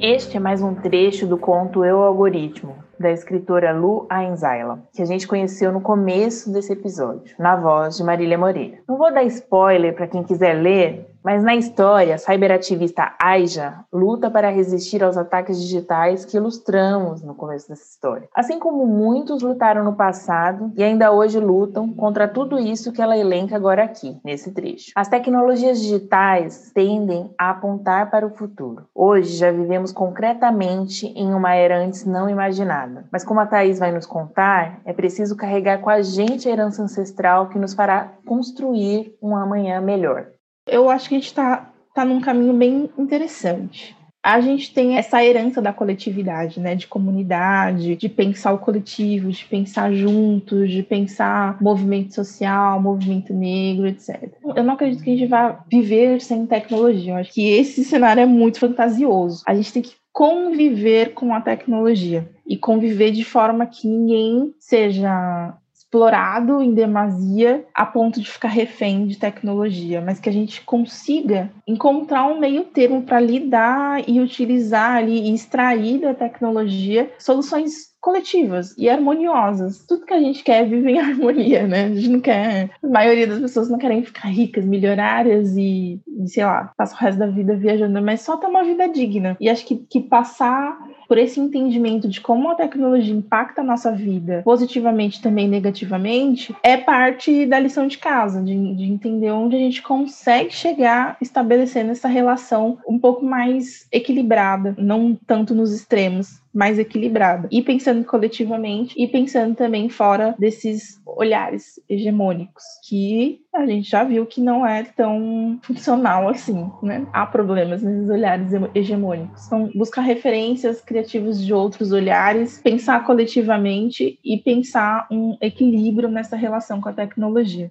Este 0.00 0.36
é 0.36 0.40
mais 0.40 0.60
um 0.60 0.74
trecho 0.74 1.26
do 1.26 1.38
conto 1.38 1.84
Eu 1.84 2.02
Algoritmo, 2.02 2.76
da 2.98 3.10
escritora 3.10 3.72
Lu 3.72 4.06
Ainzaila, 4.10 4.82
que 4.92 5.00
a 5.00 5.04
gente 5.04 5.26
conheceu 5.26 5.72
no 5.72 5.80
começo 5.80 6.52
desse 6.52 6.72
episódio, 6.72 7.34
na 7.38 7.56
voz 7.56 7.96
de 7.96 8.04
Marília 8.04 8.36
Moreira. 8.36 8.78
Não 8.88 8.98
vou 8.98 9.12
dar 9.12 9.22
spoiler 9.24 9.94
para 9.94 10.08
quem 10.08 10.22
quiser 10.24 10.54
ler, 10.54 11.13
mas 11.24 11.42
na 11.42 11.56
história, 11.56 12.16
a 12.16 12.18
cyberativista 12.18 13.14
Aija 13.18 13.80
luta 13.90 14.30
para 14.30 14.50
resistir 14.50 15.02
aos 15.02 15.16
ataques 15.16 15.58
digitais 15.58 16.26
que 16.26 16.36
ilustramos 16.36 17.22
no 17.22 17.34
começo 17.34 17.66
dessa 17.66 17.82
história. 17.82 18.28
Assim 18.34 18.58
como 18.58 18.86
muitos 18.86 19.40
lutaram 19.40 19.82
no 19.82 19.94
passado 19.94 20.70
e 20.76 20.84
ainda 20.84 21.10
hoje 21.10 21.40
lutam 21.40 21.90
contra 21.94 22.28
tudo 22.28 22.58
isso 22.58 22.92
que 22.92 23.00
ela 23.00 23.16
elenca 23.16 23.56
agora 23.56 23.82
aqui, 23.82 24.18
nesse 24.22 24.52
trecho. 24.52 24.92
As 24.94 25.08
tecnologias 25.08 25.80
digitais 25.80 26.70
tendem 26.74 27.32
a 27.38 27.50
apontar 27.50 28.10
para 28.10 28.26
o 28.26 28.30
futuro. 28.30 28.84
Hoje 28.94 29.38
já 29.38 29.50
vivemos 29.50 29.92
concretamente 29.92 31.06
em 31.06 31.32
uma 31.32 31.54
era 31.54 31.78
antes 31.78 32.04
não 32.04 32.28
imaginada. 32.28 33.06
Mas 33.10 33.24
como 33.24 33.40
a 33.40 33.46
Thaís 33.46 33.78
vai 33.78 33.92
nos 33.92 34.04
contar, 34.04 34.80
é 34.84 34.92
preciso 34.92 35.34
carregar 35.36 35.78
com 35.78 35.88
a 35.88 36.02
gente 36.02 36.46
a 36.48 36.52
herança 36.52 36.82
ancestral 36.82 37.48
que 37.48 37.58
nos 37.58 37.72
fará 37.72 38.12
construir 38.26 39.16
um 39.22 39.34
amanhã 39.34 39.80
melhor 39.80 40.33
eu 40.66 40.88
acho 40.88 41.08
que 41.08 41.14
a 41.14 41.18
gente 41.18 41.26
está 41.26 41.70
tá 41.94 42.04
num 42.04 42.20
caminho 42.20 42.54
bem 42.54 42.90
interessante. 42.98 43.96
A 44.22 44.40
gente 44.40 44.72
tem 44.72 44.96
essa 44.96 45.22
herança 45.22 45.60
da 45.60 45.70
coletividade, 45.70 46.58
né? 46.58 46.74
De 46.74 46.86
comunidade, 46.86 47.94
de 47.94 48.08
pensar 48.08 48.54
o 48.54 48.58
coletivo, 48.58 49.30
de 49.30 49.44
pensar 49.44 49.92
juntos, 49.92 50.70
de 50.70 50.82
pensar 50.82 51.60
movimento 51.60 52.14
social, 52.14 52.80
movimento 52.80 53.34
negro, 53.34 53.86
etc. 53.86 54.32
Eu 54.56 54.64
não 54.64 54.74
acredito 54.74 55.04
que 55.04 55.10
a 55.10 55.16
gente 55.16 55.28
vá 55.28 55.62
viver 55.70 56.22
sem 56.22 56.46
tecnologia. 56.46 57.12
Eu 57.12 57.16
acho 57.18 57.34
que 57.34 57.46
esse 57.50 57.84
cenário 57.84 58.22
é 58.22 58.26
muito 58.26 58.60
fantasioso. 58.60 59.42
A 59.46 59.54
gente 59.54 59.72
tem 59.74 59.82
que 59.82 59.94
conviver 60.10 61.12
com 61.12 61.34
a 61.34 61.40
tecnologia 61.42 62.26
e 62.46 62.56
conviver 62.56 63.10
de 63.10 63.24
forma 63.24 63.66
que 63.66 63.86
ninguém 63.86 64.54
seja 64.58 65.54
explorado 65.94 66.60
em 66.60 66.74
demasia 66.74 67.64
a 67.72 67.86
ponto 67.86 68.20
de 68.20 68.28
ficar 68.28 68.48
refém 68.48 69.06
de 69.06 69.16
tecnologia, 69.16 70.00
mas 70.00 70.18
que 70.18 70.28
a 70.28 70.32
gente 70.32 70.60
consiga 70.62 71.48
encontrar 71.64 72.26
um 72.26 72.40
meio 72.40 72.64
termo 72.64 73.02
para 73.02 73.20
lidar 73.20 74.02
e 74.08 74.20
utilizar 74.20 74.96
ali 74.96 75.30
e 75.30 75.32
extrair 75.32 76.00
da 76.00 76.12
tecnologia 76.12 77.12
soluções 77.16 77.93
coletivas 78.04 78.76
e 78.76 78.86
harmoniosas. 78.90 79.82
Tudo 79.88 80.04
que 80.04 80.12
a 80.12 80.20
gente 80.20 80.44
quer 80.44 80.60
é 80.62 80.66
viver 80.66 80.90
em 80.90 80.98
harmonia, 81.00 81.66
né? 81.66 81.86
A 81.86 81.94
gente 81.94 82.10
não 82.10 82.20
quer. 82.20 82.68
A 82.82 82.86
maioria 82.86 83.26
das 83.26 83.40
pessoas 83.40 83.70
não 83.70 83.78
querem 83.78 84.04
ficar 84.04 84.28
ricas, 84.28 84.62
milionárias 84.62 85.56
e, 85.56 85.98
e 86.06 86.28
sei 86.28 86.44
lá, 86.44 86.70
passar 86.76 86.96
o 86.96 86.98
resto 86.98 87.18
da 87.18 87.26
vida 87.26 87.56
viajando, 87.56 88.02
mas 88.02 88.20
só 88.20 88.36
ter 88.36 88.46
uma 88.46 88.62
vida 88.62 88.86
digna. 88.88 89.38
E 89.40 89.48
acho 89.48 89.64
que, 89.64 89.76
que 89.76 90.00
passar 90.00 90.76
por 91.08 91.16
esse 91.16 91.40
entendimento 91.40 92.06
de 92.06 92.20
como 92.20 92.50
a 92.50 92.54
tecnologia 92.54 93.14
impacta 93.14 93.62
a 93.62 93.64
nossa 93.64 93.90
vida, 93.90 94.42
positivamente 94.44 95.22
também 95.22 95.48
negativamente, 95.48 96.54
é 96.62 96.76
parte 96.76 97.46
da 97.46 97.58
lição 97.58 97.86
de 97.86 97.96
casa, 97.96 98.42
de, 98.42 98.74
de 98.74 98.84
entender 98.84 99.30
onde 99.30 99.56
a 99.56 99.58
gente 99.58 99.80
consegue 99.80 100.50
chegar 100.50 101.16
estabelecendo 101.22 101.90
essa 101.90 102.08
relação 102.08 102.78
um 102.86 102.98
pouco 102.98 103.24
mais 103.24 103.86
equilibrada, 103.90 104.74
não 104.76 105.18
tanto 105.26 105.54
nos 105.54 105.72
extremos, 105.72 106.43
mais 106.54 106.78
equilibrada. 106.78 107.48
E 107.50 107.62
pensando 107.62 108.04
coletivamente 108.04 108.94
e 108.96 109.08
pensando 109.08 109.54
também 109.54 109.88
fora 109.88 110.34
desses 110.38 111.02
olhares 111.04 111.80
hegemônicos, 111.88 112.62
que 112.88 113.40
a 113.54 113.66
gente 113.66 113.88
já 113.90 114.04
viu 114.04 114.24
que 114.26 114.40
não 114.40 114.66
é 114.66 114.82
tão 114.84 115.58
funcional 115.62 116.28
assim, 116.28 116.70
né? 116.82 117.06
Há 117.12 117.26
problemas 117.26 117.82
nesses 117.82 118.08
olhares 118.08 118.50
hegemônicos. 118.74 119.46
Então, 119.46 119.70
buscar 119.74 120.02
referências 120.02 120.80
criativas 120.80 121.44
de 121.44 121.52
outros 121.52 121.92
olhares, 121.92 122.60
pensar 122.60 123.04
coletivamente 123.04 124.18
e 124.24 124.38
pensar 124.38 125.06
um 125.10 125.36
equilíbrio 125.40 126.08
nessa 126.08 126.36
relação 126.36 126.80
com 126.80 126.88
a 126.88 126.92
tecnologia. 126.92 127.70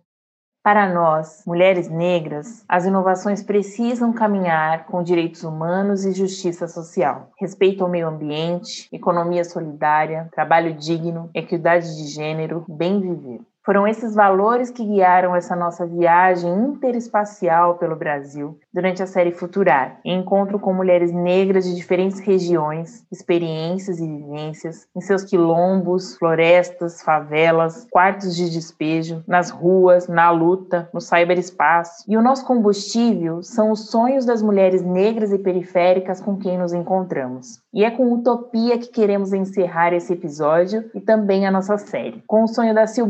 Para 0.63 0.87
nós, 0.87 1.43
mulheres 1.45 1.89
negras, 1.89 2.63
as 2.69 2.85
inovações 2.85 3.43
precisam 3.43 4.13
caminhar 4.13 4.85
com 4.85 5.03
direitos 5.03 5.43
humanos 5.43 6.05
e 6.05 6.13
justiça 6.13 6.69
social, 6.69 7.31
respeito 7.37 7.83
ao 7.83 7.89
meio 7.89 8.07
ambiente, 8.07 8.87
economia 8.89 9.43
solidária, 9.43 10.29
trabalho 10.31 10.73
digno, 10.73 11.29
equidade 11.33 11.97
de 11.97 12.07
gênero, 12.07 12.63
bem 12.69 13.01
viver. 13.01 13.41
Foram 13.65 13.85
esses 13.85 14.15
valores 14.15 14.71
que 14.71 14.85
guiaram 14.85 15.35
essa 15.35 15.53
nossa 15.53 15.85
viagem 15.85 16.49
interespacial 16.49 17.77
pelo 17.77 17.97
Brasil 17.97 18.57
durante 18.73 19.03
a 19.03 19.07
série 19.07 19.31
Futurar, 19.31 19.99
em 20.03 20.19
encontro 20.19 20.57
com 20.59 20.73
mulheres 20.73 21.11
negras 21.11 21.65
de 21.65 21.75
diferentes 21.75 22.19
regiões, 22.19 23.05
experiências 23.11 23.99
e 23.99 24.07
vivências, 24.07 24.87
em 24.95 25.01
seus 25.01 25.23
quilombos, 25.23 26.17
florestas, 26.17 27.01
favelas, 27.01 27.87
quartos 27.91 28.35
de 28.35 28.49
despejo, 28.49 29.23
nas 29.27 29.49
ruas, 29.49 30.07
na 30.07 30.31
luta, 30.31 30.89
no 30.93 30.99
cyberespaço. 30.99 32.03
E 32.07 32.17
o 32.17 32.21
nosso 32.21 32.45
combustível 32.45 33.43
são 33.43 33.71
os 33.71 33.91
sonhos 33.91 34.25
das 34.25 34.41
mulheres 34.41 34.81
negras 34.81 35.31
e 35.31 35.37
periféricas 35.37 36.19
com 36.19 36.37
quem 36.37 36.57
nos 36.57 36.73
encontramos. 36.73 37.61
E 37.73 37.83
é 37.83 37.91
com 37.91 38.13
utopia 38.13 38.77
que 38.77 38.87
queremos 38.87 39.33
encerrar 39.33 39.93
esse 39.93 40.13
episódio 40.13 40.89
e 40.95 41.01
também 41.01 41.45
a 41.45 41.51
nossa 41.51 41.77
série, 41.77 42.23
com 42.25 42.43
o 42.43 42.47
sonho 42.47 42.73
da 42.73 42.87
Sil 42.87 43.05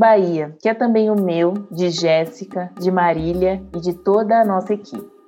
que 0.59 0.67
é 0.67 0.73
também 0.73 1.09
o 1.09 1.15
meu, 1.15 1.53
de 1.71 1.89
Jéssica, 1.89 2.71
de 2.79 2.91
Marília 2.91 3.63
e 3.75 3.79
de 3.79 3.93
toda 3.93 4.41
a 4.41 4.45
nossa 4.45 4.73
equipe. 4.73 5.12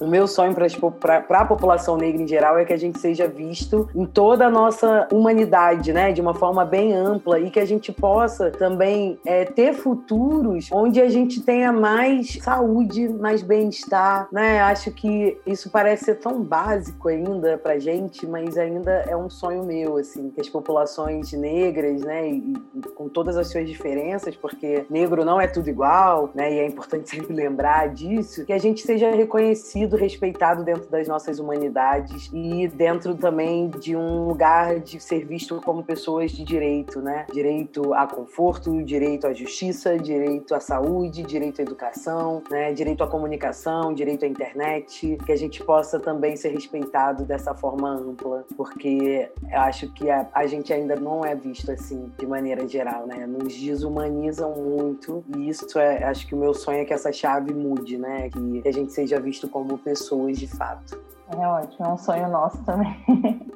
O 0.00 0.06
meu 0.06 0.26
sonho 0.26 0.54
para 1.00 1.40
a 1.40 1.44
população 1.44 1.96
negra 1.96 2.22
em 2.22 2.26
geral 2.26 2.58
é 2.58 2.64
que 2.64 2.72
a 2.72 2.76
gente 2.76 2.98
seja 2.98 3.28
visto 3.28 3.88
em 3.94 4.04
toda 4.04 4.46
a 4.46 4.50
nossa 4.50 5.06
humanidade, 5.12 5.92
né? 5.92 6.12
De 6.12 6.20
uma 6.20 6.34
forma 6.34 6.64
bem 6.64 6.92
ampla 6.92 7.38
e 7.38 7.50
que 7.50 7.60
a 7.60 7.64
gente 7.64 7.92
possa 7.92 8.50
também 8.50 9.18
é, 9.24 9.44
ter 9.44 9.72
futuros 9.72 10.68
onde 10.72 11.00
a 11.00 11.08
gente 11.08 11.40
tenha 11.40 11.72
mais 11.72 12.38
saúde, 12.42 13.08
mais 13.08 13.42
bem-estar, 13.42 14.28
né? 14.32 14.60
Acho 14.62 14.90
que 14.90 15.38
isso 15.46 15.70
parece 15.70 16.06
ser 16.06 16.16
tão 16.16 16.42
básico 16.42 17.08
ainda 17.08 17.56
para 17.56 17.78
gente, 17.78 18.26
mas 18.26 18.58
ainda 18.58 19.04
é 19.08 19.16
um 19.16 19.30
sonho 19.30 19.62
meu, 19.62 19.96
assim, 19.96 20.30
que 20.30 20.40
as 20.40 20.48
populações 20.48 21.32
negras, 21.32 22.00
né? 22.02 22.28
E, 22.28 22.54
e 22.74 22.80
com 22.94 23.08
todas 23.08 23.36
as 23.36 23.48
suas 23.48 23.68
diferenças, 23.68 24.34
porque 24.34 24.84
negro 24.90 25.24
não 25.24 25.40
é 25.40 25.46
tudo 25.46 25.68
igual, 25.68 26.30
né? 26.34 26.52
E 26.52 26.58
é 26.58 26.66
importante 26.66 27.08
sempre 27.14 27.32
lembrar 27.32 27.88
disso, 27.88 28.44
que 28.44 28.52
a 28.52 28.58
gente 28.58 28.82
seja 28.82 29.10
reconhecido 29.10 29.83
respeitado 29.92 30.64
dentro 30.64 30.90
das 30.90 31.08
nossas 31.08 31.38
humanidades 31.38 32.30
e 32.32 32.68
dentro 32.68 33.14
também 33.14 33.68
de 33.68 33.96
um 33.96 34.28
lugar 34.28 34.80
de 34.80 35.00
ser 35.00 35.24
visto 35.24 35.60
como 35.62 35.82
pessoas 35.82 36.30
de 36.32 36.44
direito, 36.44 37.00
né? 37.00 37.26
Direito 37.32 37.92
a 37.94 38.06
conforto, 38.06 38.82
direito 38.82 39.26
à 39.26 39.32
justiça, 39.32 39.98
direito 39.98 40.54
à 40.54 40.60
saúde, 40.60 41.22
direito 41.22 41.60
à 41.60 41.62
educação, 41.62 42.42
né? 42.50 42.72
Direito 42.72 43.02
à 43.02 43.06
comunicação, 43.06 43.92
direito 43.92 44.24
à 44.24 44.28
internet, 44.28 45.18
que 45.24 45.32
a 45.32 45.36
gente 45.36 45.62
possa 45.62 45.98
também 45.98 46.36
ser 46.36 46.50
respeitado 46.50 47.24
dessa 47.24 47.54
forma 47.54 47.90
ampla, 47.90 48.44
porque 48.56 49.30
eu 49.50 49.60
acho 49.60 49.92
que 49.92 50.10
a, 50.10 50.28
a 50.32 50.46
gente 50.46 50.72
ainda 50.72 50.96
não 50.96 51.24
é 51.24 51.34
visto 51.34 51.70
assim 51.70 52.10
de 52.18 52.26
maneira 52.26 52.66
geral, 52.66 53.06
né? 53.06 53.26
Nos 53.26 53.54
desumanizam 53.54 54.52
muito 54.52 55.24
e 55.36 55.48
isso 55.48 55.78
é, 55.78 56.04
acho 56.04 56.26
que 56.26 56.34
o 56.34 56.38
meu 56.38 56.54
sonho 56.54 56.78
é 56.78 56.84
que 56.84 56.92
essa 56.92 57.12
chave 57.12 57.52
mude, 57.52 57.98
né? 57.98 58.30
Que, 58.30 58.62
que 58.62 58.68
a 58.68 58.72
gente 58.72 58.92
seja 58.92 59.18
visto 59.20 59.48
como 59.48 59.73
pessoas 59.78 60.38
de 60.38 60.46
fato. 60.46 60.98
É 61.28 61.46
ótimo, 61.46 61.86
é 61.86 61.88
um 61.88 61.98
sonho 61.98 62.28
nosso 62.28 62.62
também. 62.64 62.94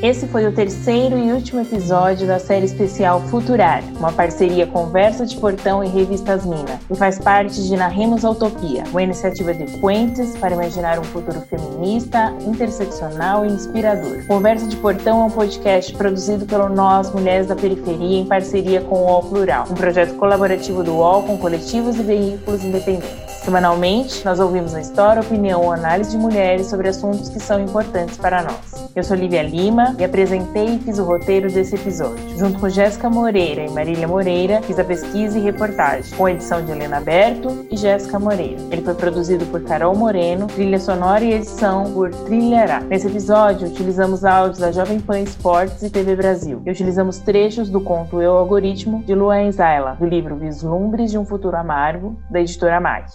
Esse 0.00 0.26
foi 0.26 0.46
o 0.46 0.52
terceiro 0.52 1.18
e 1.18 1.32
último 1.32 1.60
episódio 1.60 2.26
da 2.26 2.38
série 2.38 2.64
especial 2.64 3.20
Futurar, 3.28 3.82
uma 3.98 4.12
parceria 4.12 4.66
Conversa 4.66 5.26
de 5.26 5.36
Portão 5.36 5.82
e 5.82 5.88
Revistas 5.88 6.46
Mina, 6.46 6.80
e 6.90 6.96
faz 6.96 7.18
parte 7.18 7.62
de 7.62 7.76
Narremos 7.76 8.24
a 8.24 8.30
Utopia, 8.30 8.84
uma 8.90 9.02
iniciativa 9.02 9.52
de 9.52 9.78
Puentes 9.78 10.36
para 10.36 10.54
imaginar 10.54 10.98
um 10.98 11.04
futuro 11.04 11.40
feminista, 11.42 12.34
interseccional 12.46 13.44
e 13.44 13.48
inspirador. 13.48 14.26
Conversa 14.26 14.66
de 14.66 14.76
Portão 14.76 15.22
é 15.22 15.24
um 15.24 15.30
podcast 15.30 15.92
produzido 15.94 16.46
pelo 16.46 16.68
Nós, 16.68 17.12
Mulheres 17.12 17.46
da 17.46 17.54
Periferia, 17.54 18.18
em 18.18 18.26
parceria 18.26 18.80
com 18.80 18.96
o 18.96 19.04
UOL 19.06 19.22
Plural, 19.24 19.66
um 19.70 19.74
projeto 19.74 20.14
colaborativo 20.14 20.82
do 20.82 20.94
UOL 20.94 21.22
com 21.24 21.36
coletivos 21.38 21.96
e 21.96 22.02
veículos 22.02 22.64
independentes. 22.64 23.31
Semanalmente, 23.44 24.24
nós 24.24 24.38
ouvimos 24.38 24.72
a 24.72 24.80
história, 24.80 25.20
opinião 25.20 25.62
ou 25.62 25.72
análise 25.72 26.12
de 26.12 26.16
mulheres 26.16 26.68
sobre 26.68 26.88
assuntos 26.88 27.28
que 27.28 27.40
são 27.40 27.60
importantes 27.60 28.16
para 28.16 28.40
nós. 28.40 28.88
Eu 28.94 29.02
sou 29.02 29.16
Lívia 29.16 29.42
Lima 29.42 29.96
e 29.98 30.04
apresentei 30.04 30.76
e 30.76 30.78
fiz 30.78 31.00
o 31.00 31.04
roteiro 31.04 31.50
desse 31.50 31.74
episódio. 31.74 32.38
Junto 32.38 32.60
com 32.60 32.68
Jéssica 32.68 33.10
Moreira 33.10 33.64
e 33.64 33.70
Marília 33.70 34.06
Moreira, 34.06 34.62
fiz 34.62 34.78
a 34.78 34.84
pesquisa 34.84 35.36
e 35.36 35.42
reportagem, 35.42 36.16
com 36.16 36.28
edição 36.28 36.64
de 36.64 36.70
Helena 36.70 37.00
Berto 37.00 37.66
e 37.68 37.76
Jéssica 37.76 38.16
Moreira. 38.16 38.60
Ele 38.70 38.82
foi 38.82 38.94
produzido 38.94 39.44
por 39.46 39.60
Carol 39.64 39.96
Moreno, 39.96 40.46
trilha 40.46 40.78
sonora 40.78 41.24
e 41.24 41.32
edição 41.32 41.92
por 41.92 42.10
Trilhará. 42.10 42.78
Nesse 42.80 43.08
episódio, 43.08 43.66
utilizamos 43.66 44.24
áudios 44.24 44.58
da 44.58 44.70
Jovem 44.70 45.00
Pan 45.00 45.18
Esportes 45.18 45.82
e 45.82 45.90
TV 45.90 46.14
Brasil. 46.14 46.62
E 46.64 46.70
utilizamos 46.70 47.18
trechos 47.18 47.68
do 47.68 47.80
conto 47.80 48.22
Eu 48.22 48.36
Algoritmo, 48.36 49.02
de 49.02 49.16
Luan 49.16 49.50
Zaila, 49.50 49.96
do 49.98 50.06
livro 50.06 50.36
Vislumbres 50.36 51.10
de 51.10 51.18
um 51.18 51.24
Futuro 51.24 51.56
Amargo, 51.56 52.16
da 52.30 52.40
editora 52.40 52.80
MAG. 52.80 53.06